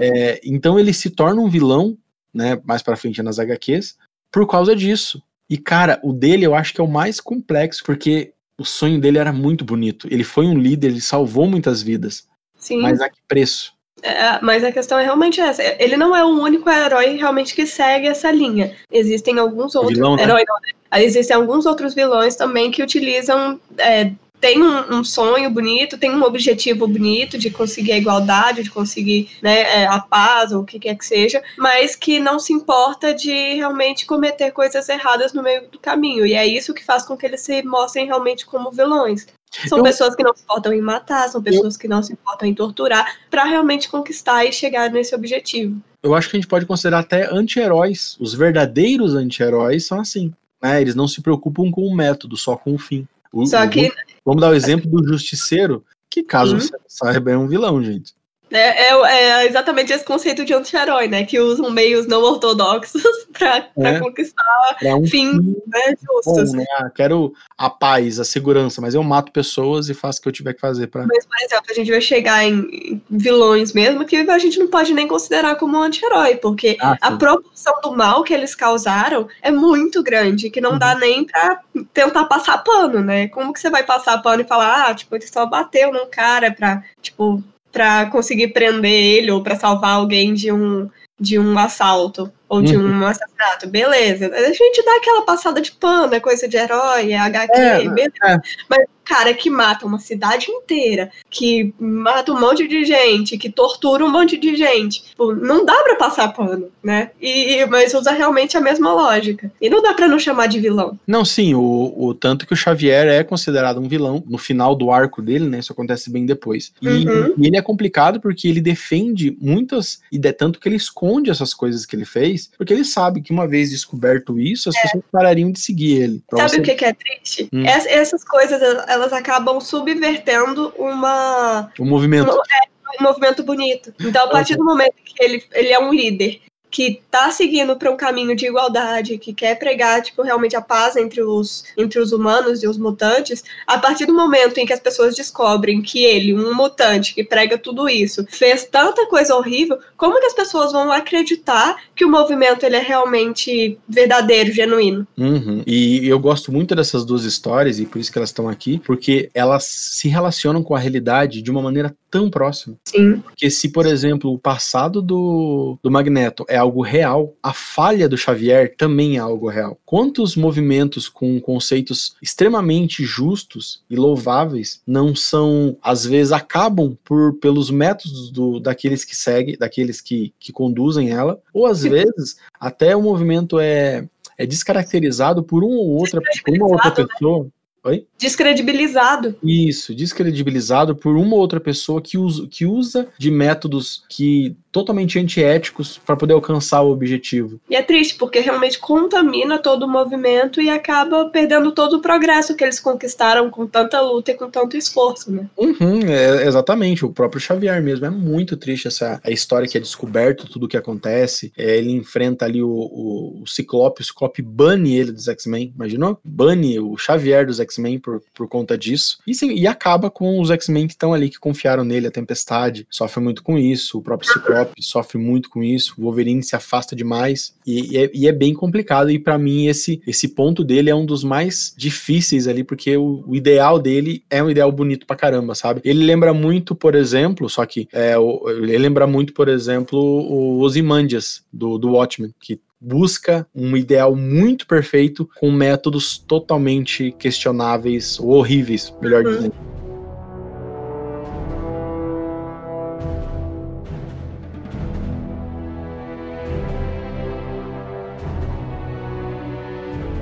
É, 0.00 0.40
então 0.44 0.78
ele 0.78 0.92
se 0.92 1.10
torna 1.10 1.40
um 1.40 1.48
vilão, 1.48 1.96
né? 2.32 2.60
Mais 2.64 2.82
para 2.82 2.96
frente 2.96 3.22
nas 3.22 3.38
HQs, 3.38 3.96
por 4.30 4.46
causa 4.46 4.74
disso. 4.76 5.22
E 5.48 5.58
cara, 5.58 6.00
o 6.02 6.12
dele 6.12 6.46
eu 6.46 6.54
acho 6.54 6.72
que 6.72 6.80
é 6.80 6.84
o 6.84 6.88
mais 6.88 7.20
complexo, 7.20 7.82
porque 7.84 8.32
o 8.58 8.64
sonho 8.64 9.00
dele 9.00 9.18
era 9.18 9.32
muito 9.32 9.64
bonito. 9.64 10.08
Ele 10.10 10.24
foi 10.24 10.46
um 10.46 10.58
líder, 10.58 10.88
ele 10.88 11.00
salvou 11.00 11.46
muitas 11.46 11.82
vidas. 11.82 12.26
Sim. 12.56 12.80
Mas 12.80 13.00
a 13.00 13.08
que 13.08 13.18
preço? 13.28 13.74
É, 14.02 14.38
mas 14.42 14.62
a 14.62 14.70
questão 14.70 14.98
é 14.98 15.04
realmente 15.04 15.40
essa. 15.40 15.62
Ele 15.78 15.96
não 15.96 16.14
é 16.14 16.22
o 16.22 16.28
único 16.28 16.68
herói 16.68 17.16
realmente 17.16 17.54
que 17.54 17.66
segue 17.66 18.06
essa 18.06 18.30
linha. 18.30 18.74
Existem 18.90 19.38
alguns 19.38 19.74
outros. 19.74 19.94
Vilão, 19.94 20.16
né? 20.16 20.22
herói, 20.22 20.44
não, 20.46 20.56
né? 20.60 21.02
Existem 21.02 21.34
alguns 21.34 21.64
outros 21.64 21.94
vilões 21.94 22.36
também 22.36 22.70
que 22.70 22.82
utilizam 22.82 23.58
é, 23.78 24.12
tem 24.44 24.62
um, 24.62 24.98
um, 24.98 25.02
sonho 25.02 25.48
bonito, 25.48 25.96
tem 25.96 26.14
um 26.14 26.22
objetivo 26.22 26.86
bonito 26.86 27.38
de 27.38 27.48
conseguir 27.48 27.92
a 27.92 27.96
igualdade, 27.96 28.62
de 28.62 28.70
conseguir 28.70 29.30
né, 29.40 29.62
é, 29.62 29.86
a 29.86 29.98
paz, 29.98 30.52
ou 30.52 30.60
o 30.60 30.64
que 30.66 30.78
quer 30.78 30.94
que 30.96 31.06
seja, 31.06 31.42
mas 31.56 31.96
que 31.96 32.20
não 32.20 32.38
se 32.38 32.52
importa 32.52 33.14
de 33.14 33.54
realmente 33.54 34.04
cometer 34.04 34.50
coisas 34.50 34.86
erradas 34.86 35.32
no 35.32 35.42
meio 35.42 35.66
do 35.70 35.78
caminho. 35.78 36.26
E 36.26 36.34
é 36.34 36.46
isso 36.46 36.74
que 36.74 36.84
faz 36.84 37.06
com 37.06 37.16
que 37.16 37.24
eles 37.24 37.40
se 37.40 37.62
mostrem 37.62 38.04
realmente 38.04 38.44
como 38.44 38.70
vilões. 38.70 39.26
São 39.66 39.78
eu... 39.78 39.84
pessoas 39.84 40.14
que 40.14 40.22
não 40.22 40.36
se 40.36 40.42
importam 40.42 40.74
em 40.74 40.82
matar, 40.82 41.26
são 41.30 41.42
pessoas 41.42 41.76
eu... 41.76 41.80
que 41.80 41.88
não 41.88 42.02
se 42.02 42.12
importam 42.12 42.46
em 42.46 42.52
torturar, 42.52 43.16
para 43.30 43.44
realmente 43.44 43.88
conquistar 43.88 44.44
e 44.44 44.52
chegar 44.52 44.90
nesse 44.90 45.14
objetivo. 45.14 45.80
Eu 46.02 46.14
acho 46.14 46.28
que 46.28 46.36
a 46.36 46.38
gente 46.38 46.50
pode 46.50 46.66
considerar 46.66 46.98
até 46.98 47.32
anti-heróis. 47.32 48.14
Os 48.20 48.34
verdadeiros 48.34 49.14
anti-heróis 49.14 49.86
são 49.86 49.98
assim. 49.98 50.34
Né? 50.62 50.82
Eles 50.82 50.94
não 50.94 51.08
se 51.08 51.22
preocupam 51.22 51.70
com 51.70 51.86
o 51.86 51.96
método, 51.96 52.36
só 52.36 52.58
com 52.58 52.74
o 52.74 52.78
fim. 52.78 53.08
O, 53.34 53.44
Só 53.46 53.66
que. 53.66 53.92
Vamos 54.24 54.40
dar 54.40 54.50
o 54.50 54.54
exemplo 54.54 54.88
do 54.88 55.06
Justiceiro, 55.06 55.84
que 56.08 56.22
caso 56.22 56.54
uhum. 56.54 56.60
você 56.60 56.76
saiba 56.86 57.32
é 57.32 57.36
um 57.36 57.48
vilão, 57.48 57.82
gente. 57.82 58.14
É, 58.54 58.88
é, 58.88 58.92
é, 58.92 59.46
exatamente 59.46 59.92
esse 59.92 60.04
conceito 60.04 60.44
de 60.44 60.54
anti-herói, 60.54 61.08
né? 61.08 61.24
Que 61.24 61.40
usam 61.40 61.70
meios 61.70 62.06
não 62.06 62.22
ortodoxos 62.22 63.02
para 63.36 63.68
é, 63.78 63.98
conquistar 63.98 64.76
pra 64.78 64.96
um 64.96 65.06
fim 65.06 65.32
né, 65.66 65.94
justos. 66.00 66.52
Bom, 66.52 66.58
né? 66.58 66.64
Ah, 66.78 66.90
quero 66.94 67.32
a 67.58 67.68
paz, 67.68 68.20
a 68.20 68.24
segurança, 68.24 68.80
mas 68.80 68.94
eu 68.94 69.02
mato 69.02 69.32
pessoas 69.32 69.88
e 69.88 69.94
faço 69.94 70.20
o 70.20 70.22
que 70.22 70.28
eu 70.28 70.32
tiver 70.32 70.54
que 70.54 70.60
fazer 70.60 70.86
para. 70.86 71.06
Mas, 71.06 71.26
por 71.26 71.36
exemplo, 71.38 71.64
a 71.68 71.74
gente 71.74 71.90
vai 71.90 72.00
chegar 72.00 72.44
em 72.44 73.02
vilões 73.10 73.72
mesmo 73.72 74.04
que 74.04 74.16
a 74.16 74.38
gente 74.38 74.58
não 74.58 74.68
pode 74.68 74.94
nem 74.94 75.08
considerar 75.08 75.56
como 75.56 75.78
anti-herói, 75.78 76.36
porque 76.36 76.76
ah, 76.80 76.96
a 77.00 77.12
proporção 77.12 77.74
do 77.82 77.96
mal 77.96 78.22
que 78.22 78.32
eles 78.32 78.54
causaram 78.54 79.28
é 79.42 79.50
muito 79.50 80.02
grande, 80.02 80.50
que 80.50 80.60
não 80.60 80.72
uhum. 80.72 80.78
dá 80.78 80.94
nem 80.94 81.24
pra 81.24 81.60
tentar 81.92 82.24
passar 82.24 82.58
pano, 82.58 83.00
né? 83.00 83.28
Como 83.28 83.52
que 83.52 83.60
você 83.60 83.70
vai 83.70 83.82
passar 83.82 84.22
pano 84.22 84.42
e 84.42 84.46
falar, 84.46 84.88
ah, 84.88 84.94
tipo, 84.94 85.14
ele 85.14 85.26
só 85.26 85.44
bateu 85.46 85.92
num 85.92 86.06
cara 86.08 86.52
pra, 86.52 86.82
tipo, 87.02 87.42
para 87.74 88.06
conseguir 88.06 88.48
prender 88.48 88.90
ele 88.90 89.30
ou 89.32 89.42
para 89.42 89.56
salvar 89.56 89.96
alguém 89.96 90.32
de 90.32 90.50
um 90.50 90.88
de 91.18 91.38
um 91.38 91.56
assalto 91.58 92.32
ou 92.48 92.60
de 92.60 92.76
uhum. 92.76 93.00
um 93.00 93.06
assassinato, 93.06 93.68
beleza. 93.68 94.26
A 94.34 94.52
gente 94.52 94.84
dá 94.84 94.96
aquela 94.96 95.22
passada 95.22 95.60
de 95.60 95.70
pano, 95.72 96.14
é 96.14 96.20
coisa 96.20 96.48
de 96.48 96.56
herói, 96.56 97.12
é 97.12 97.18
HQ, 97.18 97.56
é, 97.56 97.88
beleza. 97.88 98.12
É. 98.24 98.38
Mas 98.68 98.86
cara 99.04 99.34
que 99.34 99.50
mata 99.50 99.86
uma 99.86 99.98
cidade 99.98 100.50
inteira, 100.50 101.10
que 101.30 101.74
mata 101.78 102.32
um 102.32 102.40
monte 102.40 102.66
de 102.66 102.84
gente, 102.84 103.38
que 103.38 103.50
tortura 103.50 104.04
um 104.04 104.10
monte 104.10 104.36
de 104.36 104.56
gente. 104.56 105.04
Tipo, 105.04 105.34
não 105.34 105.64
dá 105.64 105.82
para 105.82 105.96
passar 105.96 106.32
pano, 106.32 106.70
né? 106.82 107.10
E, 107.20 107.64
mas 107.66 107.94
usa 107.94 108.10
realmente 108.10 108.56
a 108.56 108.60
mesma 108.60 108.92
lógica. 108.92 109.50
E 109.60 109.68
não 109.68 109.82
dá 109.82 109.94
para 109.94 110.08
não 110.08 110.18
chamar 110.18 110.46
de 110.46 110.60
vilão. 110.60 110.98
Não, 111.06 111.24
sim, 111.24 111.54
o, 111.54 111.94
o 111.96 112.14
tanto 112.14 112.46
que 112.46 112.52
o 112.52 112.56
Xavier 112.56 113.06
é 113.06 113.22
considerado 113.22 113.80
um 113.80 113.88
vilão 113.88 114.22
no 114.26 114.38
final 114.38 114.74
do 114.74 114.90
arco 114.90 115.20
dele, 115.20 115.46
né? 115.46 115.58
Isso 115.58 115.72
acontece 115.72 116.10
bem 116.10 116.24
depois. 116.26 116.72
E, 116.80 116.88
uhum. 116.88 117.34
e 117.38 117.46
ele 117.46 117.56
é 117.56 117.62
complicado 117.62 118.20
porque 118.20 118.48
ele 118.48 118.60
defende 118.60 119.36
muitas 119.40 120.00
e 120.10 120.20
é 120.24 120.32
tanto 120.32 120.58
que 120.58 120.68
ele 120.68 120.76
esconde 120.76 121.30
essas 121.30 121.52
coisas 121.52 121.84
que 121.84 121.94
ele 121.94 122.04
fez, 122.04 122.50
porque 122.56 122.72
ele 122.72 122.84
sabe 122.84 123.20
que 123.20 123.32
uma 123.32 123.46
vez 123.46 123.70
descoberto 123.70 124.38
isso, 124.38 124.68
as 124.68 124.76
é. 124.76 124.82
pessoas 124.82 125.04
parariam 125.10 125.50
de 125.50 125.60
seguir 125.60 126.02
ele. 126.02 126.22
Sabe 126.30 126.50
você... 126.50 126.60
o 126.60 126.62
que, 126.62 126.74
que 126.74 126.84
é 126.84 126.92
triste? 126.92 127.48
Hum. 127.52 127.64
essas 127.66 128.24
coisas 128.24 128.60
elas 128.94 129.12
acabam 129.12 129.60
subvertendo 129.60 130.72
uma. 130.78 131.70
Um 131.78 131.84
movimento. 131.84 132.30
Um, 132.30 132.34
é, 132.34 133.00
um 133.00 133.02
movimento 133.02 133.42
bonito. 133.42 133.92
Então, 134.00 134.24
a 134.24 134.28
partir 134.28 134.56
do 134.56 134.64
momento 134.64 134.94
que 135.04 135.22
ele, 135.22 135.44
ele 135.52 135.72
é 135.72 135.78
um 135.78 135.92
líder 135.92 136.40
que 136.74 137.00
tá 137.08 137.30
seguindo 137.30 137.76
para 137.76 137.88
um 137.88 137.96
caminho 137.96 138.34
de 138.34 138.46
igualdade, 138.46 139.16
que 139.16 139.32
quer 139.32 139.56
pregar, 139.56 140.02
tipo, 140.02 140.22
realmente 140.22 140.56
a 140.56 140.60
paz 140.60 140.96
entre 140.96 141.22
os, 141.22 141.64
entre 141.78 142.00
os 142.00 142.10
humanos 142.10 142.64
e 142.64 142.66
os 142.66 142.76
mutantes, 142.76 143.44
a 143.64 143.78
partir 143.78 144.06
do 144.06 144.12
momento 144.12 144.58
em 144.58 144.66
que 144.66 144.72
as 144.72 144.80
pessoas 144.80 145.14
descobrem 145.14 145.80
que 145.80 146.02
ele, 146.02 146.34
um 146.34 146.52
mutante 146.52 147.14
que 147.14 147.22
prega 147.22 147.56
tudo 147.56 147.88
isso, 147.88 148.26
fez 148.28 148.64
tanta 148.64 149.06
coisa 149.06 149.36
horrível, 149.36 149.78
como 149.96 150.18
que 150.18 150.26
as 150.26 150.34
pessoas 150.34 150.72
vão 150.72 150.90
acreditar 150.90 151.76
que 151.94 152.04
o 152.04 152.10
movimento 152.10 152.66
ele 152.66 152.74
é 152.74 152.82
realmente 152.82 153.78
verdadeiro, 153.88 154.52
genuíno? 154.52 155.06
Uhum. 155.16 155.62
E 155.64 156.08
eu 156.08 156.18
gosto 156.18 156.50
muito 156.50 156.74
dessas 156.74 157.04
duas 157.04 157.22
histórias, 157.22 157.78
e 157.78 157.86
por 157.86 158.00
isso 158.00 158.10
que 158.10 158.18
elas 158.18 158.30
estão 158.30 158.48
aqui, 158.48 158.82
porque 158.84 159.30
elas 159.32 159.62
se 159.62 160.08
relacionam 160.08 160.60
com 160.60 160.74
a 160.74 160.80
realidade 160.80 161.40
de 161.40 161.52
uma 161.52 161.62
maneira 161.62 161.94
tão 162.10 162.30
próxima. 162.30 162.76
Sim. 162.84 163.20
Porque 163.20 163.50
se, 163.50 163.70
por 163.70 163.86
exemplo, 163.86 164.32
o 164.32 164.38
passado 164.38 165.02
do, 165.02 165.76
do 165.82 165.90
Magneto 165.90 166.44
é 166.48 166.63
algo 166.64 166.82
real, 166.82 167.34
a 167.42 167.52
falha 167.52 168.08
do 168.08 168.16
Xavier 168.16 168.74
também 168.76 169.16
é 169.16 169.20
algo 169.20 169.48
real. 169.48 169.78
Quantos 169.84 170.34
movimentos 170.34 171.08
com 171.08 171.40
conceitos 171.40 172.16
extremamente 172.22 173.04
justos 173.04 173.82
e 173.88 173.96
louváveis 173.96 174.80
não 174.86 175.14
são, 175.14 175.76
às 175.82 176.04
vezes, 176.04 176.32
acabam 176.32 176.96
por 177.04 177.34
pelos 177.34 177.70
métodos 177.70 178.30
do, 178.30 178.58
daqueles 178.58 179.04
que 179.04 179.14
seguem, 179.14 179.56
daqueles 179.56 180.00
que, 180.00 180.32
que 180.38 180.52
conduzem 180.52 181.10
ela, 181.10 181.40
ou 181.52 181.66
às 181.66 181.82
vezes 181.82 182.36
até 182.58 182.96
o 182.96 183.02
movimento 183.02 183.58
é, 183.60 184.08
é 184.38 184.46
descaracterizado 184.46 185.42
por 185.42 185.62
um 185.62 185.76
ou 185.76 185.90
outra, 185.90 186.20
por 186.44 186.54
uma 186.54 186.66
outra 186.66 186.90
né? 186.90 187.06
pessoa. 187.06 187.46
Oi? 187.84 188.06
Descredibilizado. 188.18 189.36
Isso, 189.42 189.94
descredibilizado 189.94 190.96
por 190.96 191.16
uma 191.16 191.36
outra 191.36 191.60
pessoa 191.60 192.00
que 192.00 192.16
usa, 192.16 192.48
que 192.48 192.64
usa 192.64 193.08
de 193.18 193.30
métodos 193.30 194.04
que 194.08 194.56
totalmente 194.74 195.20
antiéticos 195.20 196.00
para 196.04 196.16
poder 196.16 196.34
alcançar 196.34 196.82
o 196.82 196.90
objetivo. 196.90 197.60
E 197.70 197.76
é 197.76 197.82
triste, 197.82 198.16
porque 198.16 198.40
realmente 198.40 198.76
contamina 198.76 199.56
todo 199.56 199.84
o 199.84 199.88
movimento 199.88 200.60
e 200.60 200.68
acaba 200.68 201.26
perdendo 201.26 201.70
todo 201.70 201.98
o 201.98 202.00
progresso 202.00 202.56
que 202.56 202.64
eles 202.64 202.80
conquistaram 202.80 203.48
com 203.50 203.68
tanta 203.68 204.00
luta 204.00 204.32
e 204.32 204.34
com 204.34 204.50
tanto 204.50 204.76
esforço, 204.76 205.30
né? 205.30 205.46
Uhum, 205.56 206.00
é, 206.08 206.44
exatamente, 206.44 207.04
o 207.04 207.12
próprio 207.12 207.40
Xavier 207.40 207.80
mesmo. 207.80 208.04
É 208.04 208.10
muito 208.10 208.56
triste 208.56 208.88
essa 208.88 209.20
a 209.22 209.30
história 209.30 209.68
que 209.68 209.78
é 209.78 209.80
descoberto, 209.80 210.48
tudo 210.48 210.66
o 210.66 210.68
que 210.68 210.76
acontece. 210.76 211.52
É, 211.56 211.76
ele 211.76 211.92
enfrenta 211.92 212.44
ali 212.44 212.60
o, 212.60 212.68
o, 212.68 213.42
o, 213.42 213.46
Ciclope, 213.46 214.02
o 214.02 214.04
Ciclope 214.04 214.42
bane 214.42 214.96
ele 214.96 215.12
dos 215.12 215.28
X-Men, 215.28 215.72
imaginou? 215.72 216.18
Bane 216.24 216.80
o 216.80 216.96
Xavier 216.96 217.46
dos 217.46 217.60
X-Men 217.60 218.00
por, 218.00 218.20
por 218.34 218.48
conta 218.48 218.76
disso. 218.76 219.18
E, 219.24 219.32
sim, 219.32 219.52
e 219.52 219.68
acaba 219.68 220.10
com 220.10 220.40
os 220.40 220.50
X-Men 220.50 220.88
que 220.88 220.94
estão 220.94 221.14
ali, 221.14 221.30
que 221.30 221.38
confiaram 221.38 221.84
nele, 221.84 222.08
a 222.08 222.10
Tempestade, 222.10 222.88
sofre 222.90 223.22
muito 223.22 223.40
com 223.40 223.56
isso, 223.56 223.98
o 223.98 224.02
próprio 224.02 224.32
Ciclope 224.32 224.63
sofre 224.78 225.18
muito 225.18 225.50
com 225.50 225.62
isso, 225.62 225.94
o 225.98 226.02
Wolverine 226.02 226.42
se 226.42 226.56
afasta 226.56 226.94
demais 226.94 227.54
e, 227.66 227.92
e, 227.92 227.98
é, 227.98 228.10
e 228.14 228.28
é, 228.28 228.32
bem 228.32 228.54
complicado. 228.54 229.10
E 229.10 229.18
para 229.18 229.38
mim, 229.38 229.66
esse, 229.66 230.00
esse 230.06 230.28
ponto 230.28 230.64
dele 230.64 230.90
é 230.90 230.94
um 230.94 231.06
dos 231.06 231.24
mais 231.24 231.74
difíceis 231.76 232.46
ali, 232.46 232.64
porque 232.64 232.96
o, 232.96 233.24
o, 233.26 233.34
ideal 233.34 233.78
dele 233.78 234.22
é 234.30 234.42
um 234.42 234.50
ideal 234.50 234.70
bonito 234.70 235.06
pra 235.06 235.16
caramba, 235.16 235.54
sabe? 235.54 235.80
Ele 235.84 236.04
lembra 236.04 236.32
muito, 236.32 236.74
por 236.74 236.94
exemplo, 236.94 237.48
só 237.48 237.64
que 237.66 237.88
é, 237.92 238.14
ele 238.46 238.78
lembra 238.78 239.06
muito, 239.06 239.32
por 239.32 239.48
exemplo, 239.48 239.98
o 239.98 240.60
Ozymandias 240.60 241.42
do, 241.52 241.78
do 241.78 241.92
Watchmen, 241.92 242.34
que 242.40 242.60
busca 242.80 243.46
um 243.54 243.76
ideal 243.76 244.14
muito 244.14 244.66
perfeito 244.66 245.28
com 245.40 245.50
métodos 245.50 246.18
totalmente 246.18 247.12
questionáveis 247.18 248.20
ou 248.20 248.30
horríveis, 248.30 248.92
melhor 249.00 249.24
uhum. 249.24 249.36
dizendo. 249.36 249.73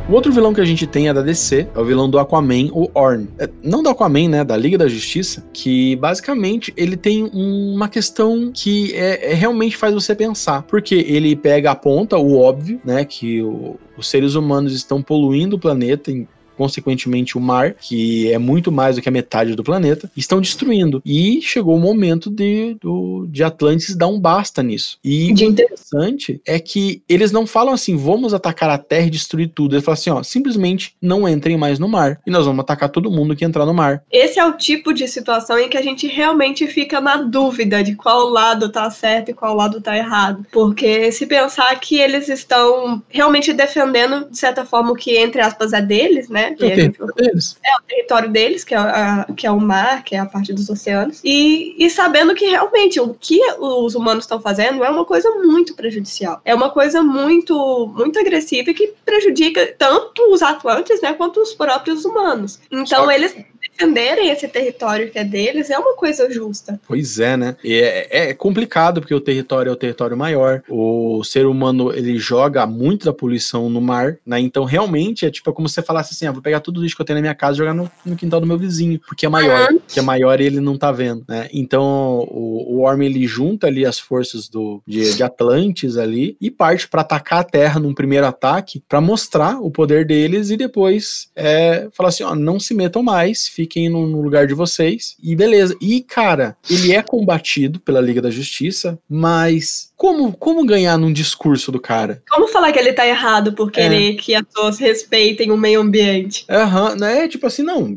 O 0.09 0.15
outro 0.15 0.33
vilão 0.33 0.53
que 0.53 0.61
a 0.61 0.65
gente 0.65 0.87
tem 0.87 1.09
é 1.09 1.15
da 1.15 1.23
DC, 1.23 1.69
é 1.75 1.79
o 1.79 1.85
vilão 1.85 2.11
do 2.11 2.19
Aquaman, 2.19 2.69
o 2.73 2.91
Orn. 2.93 3.29
É, 3.39 3.49
não 3.63 3.83
do 3.83 3.89
Aquaman, 3.89 4.29
né? 4.29 4.45
Da 4.45 4.57
Liga 4.57 4.77
da 4.77 4.89
Justiça, 4.89 5.45
que 5.53 5.97
basicamente 5.97 6.73
ele 6.77 6.97
tem 6.97 7.31
uma 7.33 7.89
questão 7.89 8.51
que 8.53 8.93
é, 8.95 9.33
é 9.33 9.35
realmente 9.35 9.77
faz 9.77 9.95
você 9.95 10.15
pensar. 10.15 10.63
Porque 10.63 10.97
ele 10.97 11.37
pega 11.37 11.71
a 11.71 11.75
ponta, 11.75 12.19
o 12.19 12.37
óbvio, 12.37 12.81
né? 12.85 13.05
Que 13.05 13.43
o, 13.43 13.79
os 13.97 14.09
seres 14.09 14.35
humanos 14.35 14.75
estão 14.75 15.01
poluindo 15.01 15.57
o 15.57 15.59
planeta 15.59 16.11
consequentemente 16.57 17.37
o 17.37 17.41
mar, 17.41 17.75
que 17.81 18.33
é 18.33 18.39
muito 18.39 18.71
mais 18.71 18.97
do 18.97 19.03
que 19.03 19.09
a 19.09 19.13
metade 19.13 19.55
do 19.55 19.65
planeta, 19.65 20.11
estão 20.17 20.41
destruindo. 20.41 21.03
E 21.05 21.41
chegou 21.43 21.77
o 21.77 21.81
momento 21.81 22.31
de, 22.31 22.77
do, 22.81 23.27
de 23.31 23.43
Atlantis 23.43 23.95
dar 23.97 24.09
um 24.09 24.21
basta 24.21 24.63
nisso. 24.63 24.99
E 25.05 25.33
De 25.33 25.45
o 25.45 25.49
inter- 25.49 25.67
interessante 25.67 26.41
é 26.47 26.59
que 26.59 27.03
eles 27.09 27.33
não 27.33 27.47
falam 27.47 27.73
assim, 27.75 27.97
vamos 27.97 28.35
atacar 28.35 28.71
a 28.71 28.79
Terra 28.79 29.07
e 29.07 29.11
destruir 29.11 29.51
tudo. 29.55 29.75
Eles 29.75 29.85
falam 29.85 29.95
assim, 29.99 30.11
ó, 30.11 30.23
simplesmente 30.23 30.95
não 31.01 31.29
entrem 31.29 31.57
mais 31.57 31.79
no 31.79 31.89
mar. 31.89 32.21
E 32.27 32.31
nós 32.31 32.47
vamos 32.47 32.61
atacar 32.61 32.89
todo 32.89 33.11
mundo 33.11 33.35
que 33.37 33.45
entrar 33.45 33.67
no 33.67 33.75
mar. 33.75 34.03
Esse 34.11 34.39
é 34.39 34.45
o 34.45 34.53
tipo 34.53 34.93
de 34.93 35.07
situação 35.09 35.59
em 35.59 35.69
que 35.69 35.77
a 35.77 35.83
gente 35.83 36.07
realmente 36.07 36.67
fica 36.67 37.01
na 37.01 37.17
dúvida 37.17 37.83
de 37.83 37.95
qual 37.95 38.29
lado 38.29 38.69
tá 38.71 38.91
certo 38.91 39.31
e 39.31 39.35
qual 39.35 39.55
lado 39.55 39.81
tá 39.81 39.97
errado. 39.97 40.45
Porque 40.53 41.11
se 41.13 41.27
pensar 41.27 41.75
que 41.81 41.99
eles 41.99 42.29
estão 42.29 43.03
realmente 43.09 43.53
defendendo, 43.53 44.29
de 44.31 44.39
certa 44.39 44.65
forma, 44.65 44.93
o 44.93 44.97
que, 44.97 45.17
entre 45.17 45.41
aspas, 45.41 45.73
é 45.73 45.81
deles, 45.81 46.29
né? 46.29 46.42
É 46.43 46.53
o 46.53 46.57
gente- 46.59 46.75
território 46.75 47.15
deles. 47.15 47.57
é 47.65 47.77
o 47.77 47.83
território 47.83 48.29
deles, 48.31 48.65
que 48.65 48.75
é, 48.75 48.79
a- 48.79 49.27
que 49.37 49.47
é 49.47 49.51
o 49.51 49.61
mar, 49.61 50.03
que 50.05 50.15
é 50.15 50.19
a 50.19 50.27
parte 50.27 50.53
dos 50.53 50.69
oceanos, 50.69 51.21
e, 51.25 51.75
e 51.79 51.89
sabendo 51.91 52.35
que 52.35 52.47
realmente 52.47 53.01
o 53.01 53.15
que 53.15 53.41
os 53.59 53.95
humanos 53.95 54.25
estão 54.25 54.41
fazendo 54.41 54.83
é 54.85 54.91
uma 54.91 55.05
coisa 55.05 55.31
muito 55.33 55.75
prejudicial. 55.75 56.41
É 56.45 56.55
uma 56.55 56.71
coisa 56.71 57.03
muito, 57.03 57.93
muito 57.97 58.19
agressiva 58.19 58.71
e 58.71 58.75
que 58.75 58.93
prejudica 59.05 59.75
tanto 59.79 60.23
os 60.33 60.43
atlantes, 60.43 61.01
né, 61.01 61.13
quanto 61.15 61.41
os 61.41 61.53
próprios 61.55 62.05
humanos. 62.05 62.59
Então, 62.71 63.05
Só- 63.05 63.11
eles 63.11 63.35
defenderem 63.73 64.31
esse 64.31 64.47
território 64.49 65.11
que 65.11 65.19
é 65.19 65.25
deles 65.25 65.71
é 65.71 65.79
uma 65.79 65.95
coisa 65.95 66.31
justa. 66.31 66.81
Pois 66.87 67.19
é, 67.19 67.37
né? 67.37 67.57
E 67.65 67.75
é, 67.75 68.31
é 68.31 68.35
complicado 68.35 69.01
porque 69.01 69.15
o 69.15 69.21
território 69.21 69.71
é 69.71 69.73
o 69.73 69.77
território 69.77 70.17
maior. 70.17 70.63
O 70.69 71.23
ser 71.25 71.47
humano 71.47 71.93
ele 71.93 72.19
joga 72.19 72.67
muito 72.67 73.05
da 73.05 73.13
poluição 73.13 73.69
no 73.69 73.81
mar, 73.81 74.19
né? 74.25 74.41
Então 74.41 74.65
realmente 74.65 75.27
é 75.27 75.31
tipo 75.31 75.53
como 75.53 75.69
se 75.69 75.75
você 75.75 75.83
falasse 75.83 76.15
assim: 76.15 76.27
ah, 76.27 76.33
vou 76.33 76.43
pegar 76.43 76.61
tudo 76.61 76.79
o 76.79 76.83
lixo 76.83 76.97
que 76.97 77.03
eu 77.03 77.07
tenho 77.07 77.17
na 77.17 77.23
minha 77.23 77.35
casa 77.35 77.55
e 77.55 77.59
jogar 77.59 77.75
no, 77.75 77.91
no 78.05 78.17
quintal 78.17 78.41
do 78.41 78.47
meu 78.47 78.59
vizinho, 78.59 79.01
porque 79.07 79.27
é 79.27 79.29
maior, 79.29 79.69
que 79.89 79.99
é 79.99 80.03
maior 80.03 80.41
e 80.41 80.45
ele 80.45 80.61
não 80.61 80.77
tá 80.77 80.93
vendo, 80.93 81.25
né? 81.29 81.49
Então 81.53 82.27
o, 82.31 82.77
o 82.77 82.81
Orm 82.83 83.03
ele 83.03 83.27
junta 83.27 83.67
ali 83.67 83.85
as 83.85 83.99
forças 83.99 84.49
do 84.49 84.83
de, 84.87 85.15
de 85.15 85.23
Atlantis 85.23 85.97
ali 85.97 86.37
e 86.41 86.51
parte 86.51 86.89
para 86.89 87.03
atacar 87.03 87.41
a 87.41 87.45
Terra 87.45 87.81
num 87.81 87.95
primeiro 87.95 88.27
ataque 88.27 88.83
para 88.89 89.01
mostrar 89.01 89.61
o 89.61 89.71
poder 89.71 90.07
deles 90.07 90.51
e 90.51 90.57
depois 90.57 91.31
é, 91.35 91.89
falar 91.93 92.09
assim: 92.11 92.25
ó, 92.25 92.35
não 92.35 92.59
se 92.61 92.75
metam 92.75 93.03
mais, 93.03 93.49
fiquem 93.63 93.89
no, 93.89 94.07
no 94.07 94.21
lugar 94.21 94.47
de 94.47 94.55
vocês 94.55 95.17
e 95.23 95.37
beleza. 95.37 95.77
E 95.81 96.01
cara, 96.03 96.57
ele 96.69 96.93
é 96.93 97.03
combatido 97.03 97.79
pela 97.81 98.01
Liga 98.01 98.21
da 98.21 98.31
Justiça, 98.31 98.99
mas 99.09 99.92
como, 100.03 100.33
como 100.33 100.67
ganhar 100.67 100.99
num 100.99 101.13
discurso 101.13 101.71
do 101.71 101.79
cara? 101.81 102.21
Como 102.29 102.49
falar 102.49 102.73
que 102.73 102.79
ele 102.81 102.93
tá 102.93 103.07
errado 103.07 103.53
por 103.53 103.71
querer 103.71 104.17
que 104.17 104.35
as 104.35 104.43
pessoas 104.43 104.77
respeitem 104.77 105.53
o 105.53 105.57
meio 105.57 105.81
ambiente? 105.81 106.45
Aham, 106.51 106.97
né? 106.97 107.29
Tipo 107.29 107.47
assim, 107.47 107.63
não, 107.63 107.97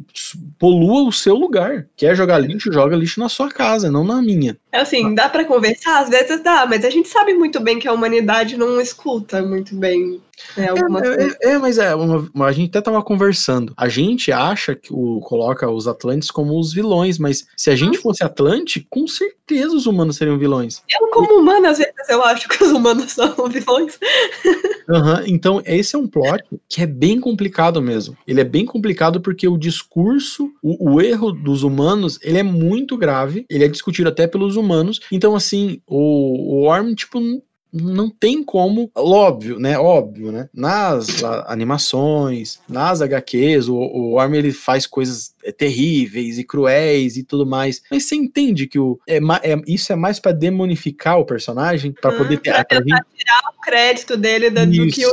polua 0.60 1.02
o 1.10 1.12
seu 1.12 1.34
lugar. 1.34 1.88
Quer 1.98 2.16
jogar 2.16 2.38
lixo, 2.38 2.72
joga 2.72 2.96
lixo 2.96 3.20
na 3.20 3.28
sua 3.28 3.50
casa, 3.50 3.90
não 3.90 4.04
na 4.04 4.22
minha. 4.22 4.56
É 4.72 4.82
assim, 4.82 5.16
dá 5.16 5.28
pra 5.28 5.46
conversar? 5.46 6.04
Às 6.04 6.10
vezes 6.10 6.44
dá, 6.44 6.68
mas 6.68 6.86
a 6.86 6.92
gente 6.92 7.10
sabe 7.10 7.34
muito 7.34 7.60
bem 7.60 7.80
que 7.80 7.88
a 7.88 7.94
humanidade 7.94 8.56
não 8.56 8.80
escuta 8.80 9.42
muito 9.42 9.76
bem 9.76 10.22
né. 10.58 10.68
É, 10.68 11.50
é, 11.50 11.54
é, 11.54 11.58
mas 11.58 11.78
é, 11.78 11.96
uma- 11.96 12.30
uma- 12.34 12.46
a 12.48 12.52
gente 12.52 12.70
até 12.70 12.82
tava 12.82 13.02
conversando. 13.02 13.74
A 13.78 13.88
gente 13.88 14.32
acha 14.32 14.76
que 14.76 14.90
o 14.92 15.20
coloca 15.22 15.70
os 15.70 15.88
Atlantes 15.88 16.30
como 16.30 16.60
os 16.60 16.74
vilões, 16.74 17.18
mas 17.18 17.46
se 17.56 17.70
a 17.70 17.76
gente 17.76 17.98
fosse 17.98 18.24
Atlante, 18.24 18.86
com 18.90 19.08
certeza 19.08 19.76
os 19.76 19.86
humanos 19.86 20.18
seriam 20.18 20.38
vilões. 20.38 20.82
Eu, 20.90 21.08
como 21.10 21.40
humana, 21.40 21.70
às 21.70 21.78
vezes 21.78 21.94
eu 22.10 22.24
acho 22.24 22.48
que 22.48 22.64
os 22.64 22.72
humanos 22.72 23.12
são 23.12 23.34
vilões. 23.50 24.00
Aham, 24.90 25.24
então 25.28 25.62
esse 25.66 25.96
é 25.96 26.00
um 26.00 26.08
plot 26.08 26.44
que 26.70 26.82
é 26.82 26.86
bem 26.86 27.20
complicado 27.20 27.82
mesmo. 27.82 28.18
Ele 28.28 28.42
é 28.42 28.44
bem 28.44 28.66
complicado 28.66 29.22
porque 29.22 29.48
o 29.48 29.58
discurso, 29.58 30.52
o, 30.62 30.94
o 30.94 31.02
erro 31.02 31.32
dos 31.32 31.64
humanos, 31.64 32.20
ele 32.22 32.38
é 32.38 32.44
muito 32.44 32.98
grave. 32.98 33.46
Ele 33.50 33.64
é 33.64 33.68
discutido 33.68 34.10
até 34.10 34.28
pelos 34.28 34.56
humanos. 34.56 35.00
Então, 35.12 35.36
assim, 35.36 35.82
o, 35.88 36.60
o 36.60 36.64
Orm, 36.64 36.94
tipo, 36.94 37.20
não 37.76 38.10
tem 38.10 38.44
como, 38.44 38.90
óbvio, 38.96 39.60
né? 39.60 39.78
Óbvio, 39.78 40.32
né? 40.32 40.50
Nas 40.54 41.24
a- 41.24 41.46
animações, 41.52 42.60
nas 42.70 43.02
HQs, 43.02 43.68
o, 43.68 43.76
o 43.76 44.14
Orm 44.14 44.34
ele 44.36 44.52
faz 44.52 44.88
coisas 44.88 45.34
é, 45.44 45.52
terríveis 45.52 46.40
e 46.40 46.44
cruéis 46.44 47.18
e 47.18 47.24
tudo 47.24 47.46
mais. 47.46 47.82
Mas 47.92 48.06
você 48.08 48.16
entende 48.16 48.66
que 48.68 48.80
o, 48.80 49.00
é, 49.08 49.18
é- 49.18 49.62
isso 49.68 49.92
é 49.92 49.96
mais 49.96 50.20
pra 50.20 50.32
demonificar 50.32 51.20
o 51.20 51.26
personagem, 51.26 51.92
pra 51.92 52.12
Hum, 52.12 52.18
poder 52.18 52.38
ter. 52.40 52.52
pra 52.52 52.64
pra 52.66 52.78
gente 52.78 52.94
O 53.58 53.62
crédito 53.62 54.16
dele 54.18 54.50
da- 54.50 54.64
do 54.66 54.88
que 54.88 55.06
o 55.06 55.12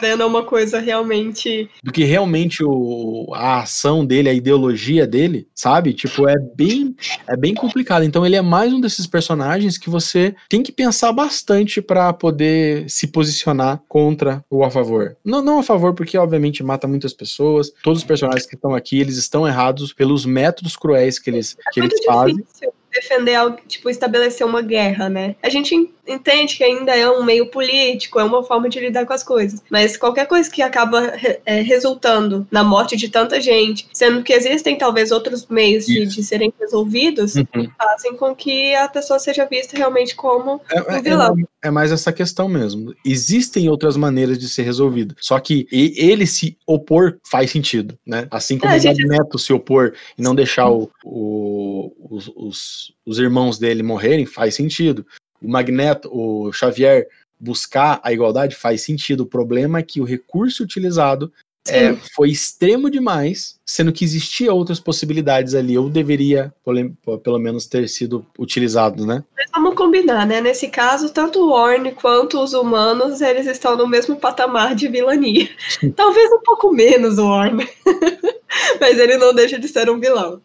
defendendo 0.00 0.22
é 0.22 0.26
uma 0.26 0.42
coisa 0.44 0.78
realmente. 0.80 1.68
do 1.82 1.92
que 1.92 2.04
realmente 2.04 2.64
o, 2.64 3.30
a 3.34 3.60
ação 3.60 4.04
dele, 4.04 4.28
a 4.28 4.34
ideologia 4.34 5.06
dele, 5.06 5.46
sabe? 5.54 5.92
Tipo, 5.92 6.28
é 6.28 6.36
bem, 6.56 6.94
é 7.28 7.36
bem 7.36 7.54
complicado. 7.54 8.04
Então 8.04 8.24
ele 8.24 8.36
é 8.36 8.42
mais 8.42 8.72
um 8.72 8.80
desses 8.80 9.06
personagens 9.06 9.76
que 9.78 9.90
você 9.90 10.34
tem 10.48 10.62
que 10.62 10.72
pensar 10.72 11.12
bastante 11.12 11.80
pra 11.82 12.12
poder 12.12 12.88
se 12.88 13.06
posicionar 13.08 13.82
contra 13.88 14.44
ou 14.50 14.64
a 14.64 14.70
favor. 14.70 15.16
Não, 15.24 15.42
não 15.42 15.58
a 15.58 15.62
favor, 15.62 15.94
porque 15.94 16.16
obviamente 16.18 16.62
mata 16.62 16.88
muitas 16.88 17.12
pessoas. 17.12 17.72
Todos 17.82 18.00
os 18.00 18.04
personagens 18.04 18.46
que 18.46 18.54
estão 18.54 18.74
aqui, 18.74 19.00
eles 19.00 19.16
estão 19.16 19.46
errados 19.46 19.92
pelos 19.92 20.24
métodos 20.24 20.76
cruéis 20.76 21.18
que 21.18 21.30
eles, 21.30 21.56
que 21.72 21.80
É 21.80 21.84
eles 21.84 22.04
fazem. 22.04 22.36
difícil 22.36 22.72
defender 22.92 23.34
algo, 23.34 23.58
tipo, 23.68 23.88
estabelecer 23.90 24.46
uma 24.46 24.62
guerra, 24.62 25.08
né? 25.08 25.36
A 25.42 25.48
gente 25.48 25.74
en- 25.74 25.88
entende 26.08 26.56
que 26.56 26.64
ainda 26.64 26.94
é 26.96 27.08
um 27.08 27.22
meio 27.22 27.46
político, 27.50 28.18
é 28.18 28.24
uma 28.24 28.42
forma 28.42 28.68
de 28.68 28.80
lidar 28.80 29.06
com 29.06 29.12
as 29.12 29.22
coisas. 29.22 29.62
Mas 29.70 29.96
qualquer 29.96 30.26
coisa 30.26 30.50
que 30.50 30.60
acaba 30.62 31.12
é, 31.46 31.60
resultando 31.60 32.46
na 32.50 32.64
morte 32.64 32.96
de 32.96 33.08
tanta 33.08 33.40
gente, 33.40 33.86
sendo 33.92 34.22
que 34.22 34.32
existem 34.32 34.76
talvez 34.76 35.10
outros 35.12 35.46
meios 35.48 35.86
de, 35.86 36.06
de 36.06 36.22
serem 36.22 36.52
resolvidos, 36.58 37.34
Uhum. 37.36 37.68
fazem 37.78 38.16
com 38.16 38.34
que 38.34 38.74
a 38.74 38.88
pessoa 38.88 39.18
seja 39.18 39.46
vista 39.46 39.76
realmente 39.76 40.14
como 40.16 40.60
É, 40.70 40.80
um 40.82 40.96
é- 40.96 41.02
vilão. 41.02 41.34
é- 41.62 41.68
é 41.68 41.70
mais 41.70 41.92
essa 41.92 42.12
questão 42.12 42.48
mesmo. 42.48 42.94
Existem 43.04 43.68
outras 43.68 43.96
maneiras 43.96 44.38
de 44.38 44.48
ser 44.48 44.62
resolvido. 44.62 45.14
Só 45.20 45.38
que 45.38 45.66
ele 45.70 46.26
se 46.26 46.56
opor 46.66 47.18
faz 47.30 47.50
sentido, 47.50 47.96
né? 48.06 48.26
Assim 48.30 48.58
como 48.58 48.72
É, 48.72 48.76
o 48.76 48.80
gente- 48.80 49.06
Magneto 49.06 49.38
se 49.38 49.52
opor 49.52 49.92
e 50.18 50.22
não 50.22 50.34
deixar 50.34 50.70
o- 50.70 50.90
o- 51.04 51.49
os, 52.10 52.30
os- 52.34 52.92
os 53.06 53.18
irmãos 53.18 53.58
dele 53.58 53.82
morrerem 53.82 54.26
faz 54.26 54.54
sentido. 54.56 55.06
O 55.40 55.48
Magneto, 55.48 56.10
o 56.12 56.52
Xavier 56.52 57.06
buscar 57.38 58.00
a 58.02 58.12
igualdade 58.12 58.54
faz 58.54 58.82
sentido. 58.82 59.20
O 59.22 59.26
problema 59.26 59.78
é 59.78 59.82
que 59.82 60.00
o 60.00 60.04
recurso 60.04 60.62
utilizado 60.62 61.32
é, 61.68 61.94
foi 62.14 62.30
extremo 62.30 62.90
demais, 62.90 63.58
sendo 63.64 63.92
que 63.92 64.04
existia 64.04 64.52
outras 64.52 64.80
possibilidades 64.80 65.54
ali. 65.54 65.74
Eu 65.74 65.88
deveria, 65.88 66.52
pelo 67.22 67.38
menos, 67.38 67.66
ter 67.66 67.88
sido 67.88 68.26
utilizado, 68.38 69.06
né? 69.06 69.22
Mas 69.36 69.46
vamos 69.52 69.74
combinar, 69.74 70.26
né? 70.26 70.40
Nesse 70.40 70.68
caso, 70.68 71.10
tanto 71.10 71.38
o 71.40 71.50
Orne 71.52 71.92
quanto 71.92 72.42
os 72.42 72.54
humanos, 72.54 73.20
eles 73.20 73.46
estão 73.46 73.76
no 73.76 73.86
mesmo 73.86 74.16
patamar 74.16 74.74
de 74.74 74.88
vilania. 74.88 75.48
Talvez 75.94 76.30
um 76.32 76.40
pouco 76.42 76.72
menos 76.72 77.18
o 77.18 77.24
Orne. 77.26 77.68
Mas 78.80 78.98
ele 78.98 79.16
não 79.16 79.32
deixa 79.32 79.58
de 79.58 79.68
ser 79.68 79.88
um 79.88 80.00
vilão. 80.00 80.40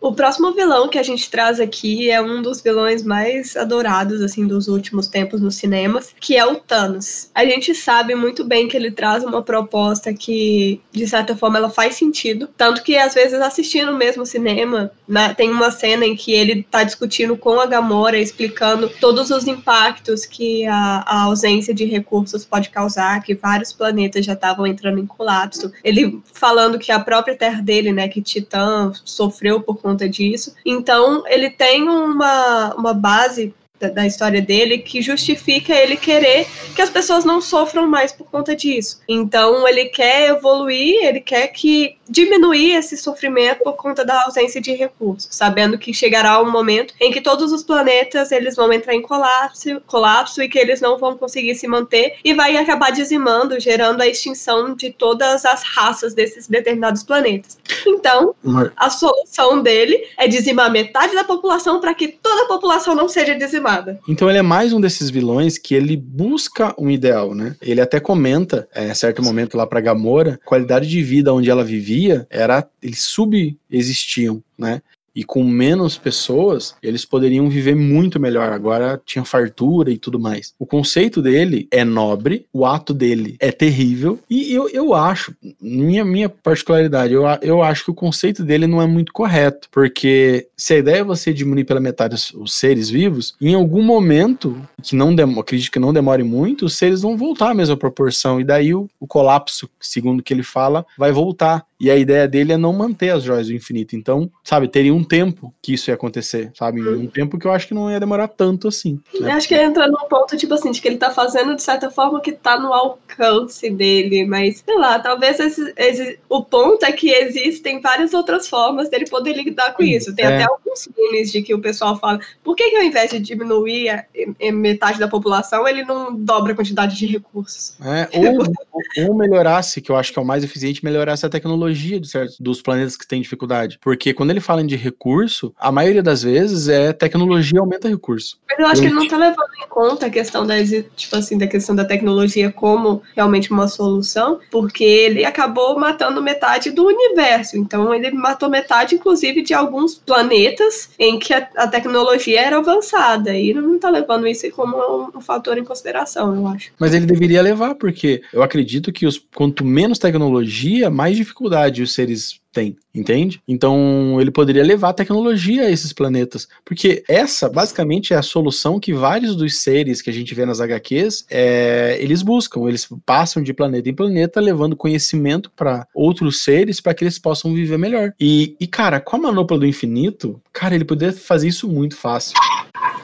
O 0.00 0.14
próximo 0.14 0.52
vilão 0.52 0.88
que 0.88 0.98
a 0.98 1.02
gente 1.02 1.30
traz 1.30 1.60
aqui 1.60 2.10
é 2.10 2.22
um 2.22 2.40
dos 2.40 2.62
vilões 2.62 3.02
mais 3.02 3.54
adorados 3.54 4.22
assim 4.22 4.46
dos 4.46 4.66
últimos 4.66 5.06
tempos 5.06 5.42
nos 5.42 5.56
cinemas, 5.56 6.14
que 6.18 6.38
é 6.38 6.46
o 6.46 6.54
Thanos. 6.56 7.28
A 7.34 7.44
gente 7.44 7.74
sabe 7.74 8.14
muito 8.14 8.42
bem 8.42 8.66
que 8.66 8.74
ele 8.74 8.90
traz 8.90 9.22
uma 9.22 9.42
proposta 9.42 10.14
que, 10.14 10.80
de 10.90 11.06
certa 11.06 11.36
forma, 11.36 11.58
ela 11.58 11.68
faz 11.68 11.96
sentido, 11.96 12.48
tanto 12.56 12.82
que 12.82 12.96
às 12.96 13.12
vezes 13.12 13.38
assistindo 13.42 13.94
mesmo 13.94 14.24
cinema, 14.24 14.90
na- 15.06 15.34
tem 15.34 15.50
uma 15.50 15.70
cena 15.70 16.06
em 16.06 16.16
que 16.16 16.32
ele 16.32 16.62
tá 16.62 16.82
discutindo 16.82 17.36
com 17.36 17.60
a 17.60 17.66
Gamora, 17.66 18.18
explicando 18.18 18.88
todos 19.00 19.30
os 19.30 19.46
impactos 19.46 20.24
que 20.24 20.64
a, 20.66 21.04
a 21.06 21.22
ausência 21.24 21.74
de 21.74 21.84
recursos 21.84 22.42
pode 22.46 22.70
causar, 22.70 23.22
que 23.22 23.34
vários 23.34 23.70
planetas 23.74 24.24
já 24.24 24.32
estavam 24.32 24.66
entrando 24.66 24.98
em 24.98 25.06
colapso. 25.06 25.70
Ele 25.84 26.22
falando 26.32 26.78
que 26.78 26.90
a 26.90 26.98
própria 26.98 27.36
Terra 27.36 27.60
dele, 27.60 27.92
né, 27.92 28.08
que 28.08 28.22
Titã 28.22 28.90
sofreu 29.04 29.60
por 29.60 29.76
conta 29.90 30.08
disso. 30.08 30.54
Então, 30.64 31.24
ele 31.26 31.50
tem 31.50 31.88
uma, 31.88 32.74
uma 32.74 32.94
base 32.94 33.54
da, 33.80 33.88
da 33.88 34.06
história 34.06 34.42
dele 34.42 34.78
que 34.78 35.00
justifica 35.00 35.74
ele 35.74 35.96
querer 35.96 36.46
que 36.76 36.82
as 36.82 36.90
pessoas 36.90 37.24
não 37.24 37.40
sofram 37.40 37.86
mais 37.86 38.12
por 38.12 38.30
conta 38.30 38.54
disso. 38.54 39.00
Então, 39.08 39.66
ele 39.66 39.86
quer 39.86 40.28
evoluir, 40.28 41.04
ele 41.04 41.20
quer 41.20 41.48
que 41.48 41.96
diminuir 42.08 42.74
esse 42.74 42.96
sofrimento 42.96 43.62
por 43.62 43.74
conta 43.74 44.04
da 44.04 44.24
ausência 44.24 44.60
de 44.60 44.72
recursos, 44.72 45.28
sabendo 45.30 45.78
que 45.78 45.94
chegará 45.94 46.40
um 46.42 46.50
momento 46.50 46.92
em 47.00 47.10
que 47.10 47.20
todos 47.20 47.52
os 47.52 47.62
planetas 47.62 48.32
eles 48.32 48.56
vão 48.56 48.72
entrar 48.72 48.94
em 48.94 49.02
colapso, 49.02 49.80
colapso 49.86 50.42
e 50.42 50.48
que 50.48 50.58
eles 50.58 50.80
não 50.80 50.98
vão 50.98 51.16
conseguir 51.16 51.54
se 51.54 51.66
manter 51.66 52.16
e 52.24 52.34
vai 52.34 52.56
acabar 52.56 52.90
dizimando, 52.90 53.58
gerando 53.58 54.02
a 54.02 54.06
extinção 54.06 54.74
de 54.74 54.90
todas 54.90 55.44
as 55.44 55.62
raças 55.62 56.12
desses 56.12 56.48
determinados 56.48 57.02
planetas. 57.02 57.58
Então, 57.86 58.34
a 58.76 58.90
solução 58.90 59.62
dele 59.62 60.08
é 60.16 60.26
dizimar 60.26 60.70
metade 60.70 61.14
da 61.14 61.24
população 61.24 61.80
para 61.80 61.94
que 61.94 62.08
toda 62.08 62.42
a 62.42 62.48
população 62.48 62.94
não 62.94 63.08
seja 63.08 63.34
dizimada. 63.34 63.69
Então 64.08 64.28
ele 64.28 64.38
é 64.38 64.42
mais 64.42 64.72
um 64.72 64.80
desses 64.80 65.10
vilões 65.10 65.58
que 65.58 65.74
ele 65.74 65.96
busca 65.96 66.74
um 66.78 66.90
ideal, 66.90 67.34
né? 67.34 67.56
Ele 67.60 67.80
até 67.80 68.00
comenta, 68.00 68.68
é, 68.74 68.92
certo 68.94 69.22
momento 69.22 69.56
lá 69.56 69.66
para 69.66 69.80
Gamora, 69.80 70.38
qualidade 70.44 70.88
de 70.88 71.02
vida 71.02 71.32
onde 71.32 71.50
ela 71.50 71.64
vivia 71.64 72.26
era 72.30 72.68
eles 72.82 73.00
subexistiam, 73.00 74.42
né? 74.58 74.82
E 75.20 75.24
com 75.24 75.44
menos 75.44 75.98
pessoas, 75.98 76.74
eles 76.82 77.04
poderiam 77.04 77.46
viver 77.50 77.76
muito 77.76 78.18
melhor. 78.18 78.54
Agora 78.54 78.98
tinha 79.04 79.22
fartura 79.22 79.90
e 79.90 79.98
tudo 79.98 80.18
mais. 80.18 80.54
O 80.58 80.64
conceito 80.64 81.20
dele 81.20 81.68
é 81.70 81.84
nobre, 81.84 82.46
o 82.50 82.64
ato 82.64 82.94
dele 82.94 83.36
é 83.38 83.52
terrível, 83.52 84.18
e 84.30 84.50
eu, 84.50 84.66
eu 84.70 84.94
acho, 84.94 85.34
minha, 85.60 86.06
minha 86.06 86.30
particularidade, 86.30 87.12
eu, 87.12 87.24
eu 87.42 87.62
acho 87.62 87.84
que 87.84 87.90
o 87.90 87.94
conceito 87.94 88.42
dele 88.42 88.66
não 88.66 88.80
é 88.80 88.86
muito 88.86 89.12
correto, 89.12 89.68
porque 89.70 90.48
se 90.56 90.72
a 90.72 90.78
ideia 90.78 91.00
é 91.00 91.04
você 91.04 91.34
diminuir 91.34 91.64
pela 91.64 91.80
metade 91.80 92.14
os, 92.14 92.32
os 92.32 92.54
seres 92.54 92.88
vivos, 92.88 93.34
em 93.38 93.52
algum 93.52 93.82
momento, 93.82 94.56
que 94.82 94.96
não 94.96 95.14
acredito 95.38 95.70
que 95.70 95.78
não 95.78 95.92
demore 95.92 96.22
muito, 96.22 96.64
os 96.64 96.76
seres 96.78 97.02
vão 97.02 97.14
voltar 97.14 97.50
à 97.50 97.54
mesma 97.54 97.76
proporção, 97.76 98.40
e 98.40 98.44
daí 98.44 98.74
o, 98.74 98.88
o 98.98 99.06
colapso, 99.06 99.68
segundo 99.78 100.22
que 100.22 100.32
ele 100.32 100.42
fala, 100.42 100.86
vai 100.96 101.12
voltar. 101.12 101.66
E 101.80 101.90
a 101.90 101.96
ideia 101.96 102.28
dele 102.28 102.52
é 102.52 102.58
não 102.58 102.74
manter 102.74 103.08
as 103.08 103.22
joias 103.22 103.46
do 103.46 103.54
infinito. 103.54 103.96
Então, 103.96 104.30
sabe, 104.44 104.68
teria 104.68 104.94
um 104.94 105.02
tempo 105.10 105.52
que 105.60 105.74
isso 105.74 105.90
ia 105.90 105.94
acontecer, 105.94 106.50
sabe? 106.54 106.80
Um 106.80 107.06
tempo 107.06 107.38
que 107.38 107.46
eu 107.46 107.52
acho 107.52 107.66
que 107.66 107.74
não 107.74 107.90
ia 107.90 108.00
demorar 108.00 108.28
tanto 108.28 108.68
assim. 108.68 109.00
Né? 109.20 109.32
Eu 109.32 109.36
acho 109.36 109.46
que 109.46 109.54
ele 109.54 109.64
entra 109.64 109.86
num 109.86 110.08
ponto, 110.08 110.36
tipo 110.36 110.54
assim, 110.54 110.70
de 110.70 110.80
que 110.80 110.88
ele 110.88 110.96
tá 110.96 111.10
fazendo 111.10 111.54
de 111.54 111.62
certa 111.62 111.90
forma 111.90 112.20
que 112.20 112.32
tá 112.32 112.58
no 112.58 112.72
alcance 112.72 113.68
dele, 113.70 114.24
mas 114.24 114.62
sei 114.64 114.78
lá, 114.78 114.98
talvez 114.98 115.38
esse, 115.38 115.72
esse, 115.76 116.18
o 116.28 116.42
ponto 116.42 116.84
é 116.84 116.92
que 116.92 117.10
existem 117.10 117.80
várias 117.80 118.14
outras 118.14 118.48
formas 118.48 118.88
dele 118.88 119.06
poder 119.08 119.34
lidar 119.34 119.74
com 119.74 119.82
isso. 119.82 120.14
Tem 120.14 120.24
é. 120.24 120.34
até 120.34 120.44
alguns 120.44 120.88
filmes 120.94 121.32
de 121.32 121.42
que 121.42 121.54
o 121.54 121.60
pessoal 121.60 121.98
fala, 121.98 122.20
por 122.42 122.56
que, 122.56 122.70
que 122.70 122.76
ao 122.76 122.82
invés 122.82 123.10
de 123.10 123.18
diminuir 123.18 123.90
a, 123.90 124.04
a 124.48 124.52
metade 124.52 124.98
da 124.98 125.08
população, 125.08 125.66
ele 125.66 125.84
não 125.84 126.14
dobra 126.14 126.52
a 126.52 126.56
quantidade 126.56 126.96
de 126.96 127.06
recursos? 127.06 127.76
É, 127.82 128.08
ou, 128.16 129.08
ou 129.08 129.14
melhorasse, 129.14 129.80
que 129.80 129.90
eu 129.90 129.96
acho 129.96 130.12
que 130.12 130.18
é 130.18 130.22
o 130.22 130.24
mais 130.24 130.42
eficiente, 130.42 130.84
melhorasse 130.84 131.26
a 131.26 131.28
tecnologia 131.28 131.60
tecnologia 131.60 132.00
de 132.00 132.08
certos, 132.08 132.38
dos 132.38 132.62
planetas 132.62 132.96
que 132.96 133.06
têm 133.06 133.20
dificuldade. 133.20 133.78
Porque 133.80 134.12
quando 134.14 134.30
ele 134.30 134.40
fala 134.40 134.62
de 134.64 134.76
recurso, 134.90 135.54
a 135.58 135.72
maioria 135.72 136.02
das 136.02 136.22
vezes 136.22 136.68
é 136.68 136.92
tecnologia 136.92 137.60
aumenta 137.60 137.88
recurso. 137.88 138.38
Mas 138.48 138.58
eu 138.58 138.66
acho 138.66 138.80
que 138.80 138.88
ele 138.88 138.94
não 138.94 139.08
tá 139.08 139.16
levando 139.16 139.50
em 139.64 139.68
conta 139.68 140.06
a 140.06 140.10
questão 140.10 140.46
da, 140.46 140.54
tipo 140.64 141.16
assim, 141.16 141.38
da 141.38 141.46
questão 141.46 141.74
da 141.74 141.84
tecnologia 141.84 142.52
como 142.52 143.02
realmente 143.14 143.50
uma 143.50 143.68
solução, 143.68 144.40
porque 144.50 144.84
ele 144.84 145.24
acabou 145.24 145.78
matando 145.78 146.22
metade 146.22 146.70
do 146.70 146.86
universo. 146.86 147.56
Então 147.56 147.94
ele 147.94 148.10
matou 148.10 148.50
metade, 148.50 148.96
inclusive, 148.96 149.42
de 149.42 149.54
alguns 149.54 149.94
planetas 149.94 150.90
em 150.98 151.18
que 151.18 151.32
a, 151.32 151.48
a 151.56 151.68
tecnologia 151.68 152.40
era 152.40 152.58
avançada. 152.58 153.34
E 153.34 153.54
não 153.54 153.78
tá 153.78 153.88
levando 153.90 154.26
isso 154.26 154.50
como 154.50 154.76
um, 154.76 155.18
um 155.18 155.20
fator 155.20 155.56
em 155.56 155.64
consideração, 155.64 156.34
eu 156.34 156.46
acho. 156.48 156.72
Mas 156.78 156.94
ele 156.94 157.06
deveria 157.06 157.42
levar, 157.42 157.74
porque 157.74 158.22
eu 158.32 158.42
acredito 158.42 158.92
que 158.92 159.06
os, 159.06 159.18
quanto 159.34 159.64
menos 159.64 159.98
tecnologia, 159.98 160.90
mais 160.90 161.16
dificuldade 161.16 161.82
os 161.82 161.94
seres 161.94 162.39
têm, 162.52 162.76
entende? 162.94 163.40
Então 163.46 164.20
ele 164.20 164.30
poderia 164.30 164.64
levar 164.64 164.92
tecnologia 164.92 165.64
a 165.64 165.70
esses 165.70 165.92
planetas, 165.92 166.48
porque 166.64 167.04
essa 167.08 167.48
basicamente 167.48 168.12
é 168.12 168.16
a 168.16 168.22
solução 168.22 168.80
que 168.80 168.92
vários 168.92 169.36
dos 169.36 169.58
seres 169.58 170.02
que 170.02 170.10
a 170.10 170.12
gente 170.12 170.34
vê 170.34 170.44
nas 170.44 170.60
HQs 170.60 171.26
é, 171.30 171.96
eles 172.00 172.22
buscam, 172.22 172.68
eles 172.68 172.88
passam 173.04 173.42
de 173.42 173.52
planeta 173.52 173.88
em 173.88 173.94
planeta 173.94 174.40
levando 174.40 174.76
conhecimento 174.76 175.50
para 175.54 175.86
outros 175.94 176.42
seres 176.42 176.80
para 176.80 176.94
que 176.94 177.04
eles 177.04 177.18
possam 177.18 177.54
viver 177.54 177.78
melhor. 177.78 178.12
E, 178.18 178.56
e 178.60 178.66
cara, 178.66 179.00
com 179.00 179.16
a 179.16 179.20
manopla 179.20 179.58
do 179.58 179.66
infinito, 179.66 180.40
cara, 180.52 180.74
ele 180.74 180.84
poderia 180.84 181.14
fazer 181.14 181.48
isso 181.48 181.68
muito 181.68 181.96
fácil. 181.96 182.34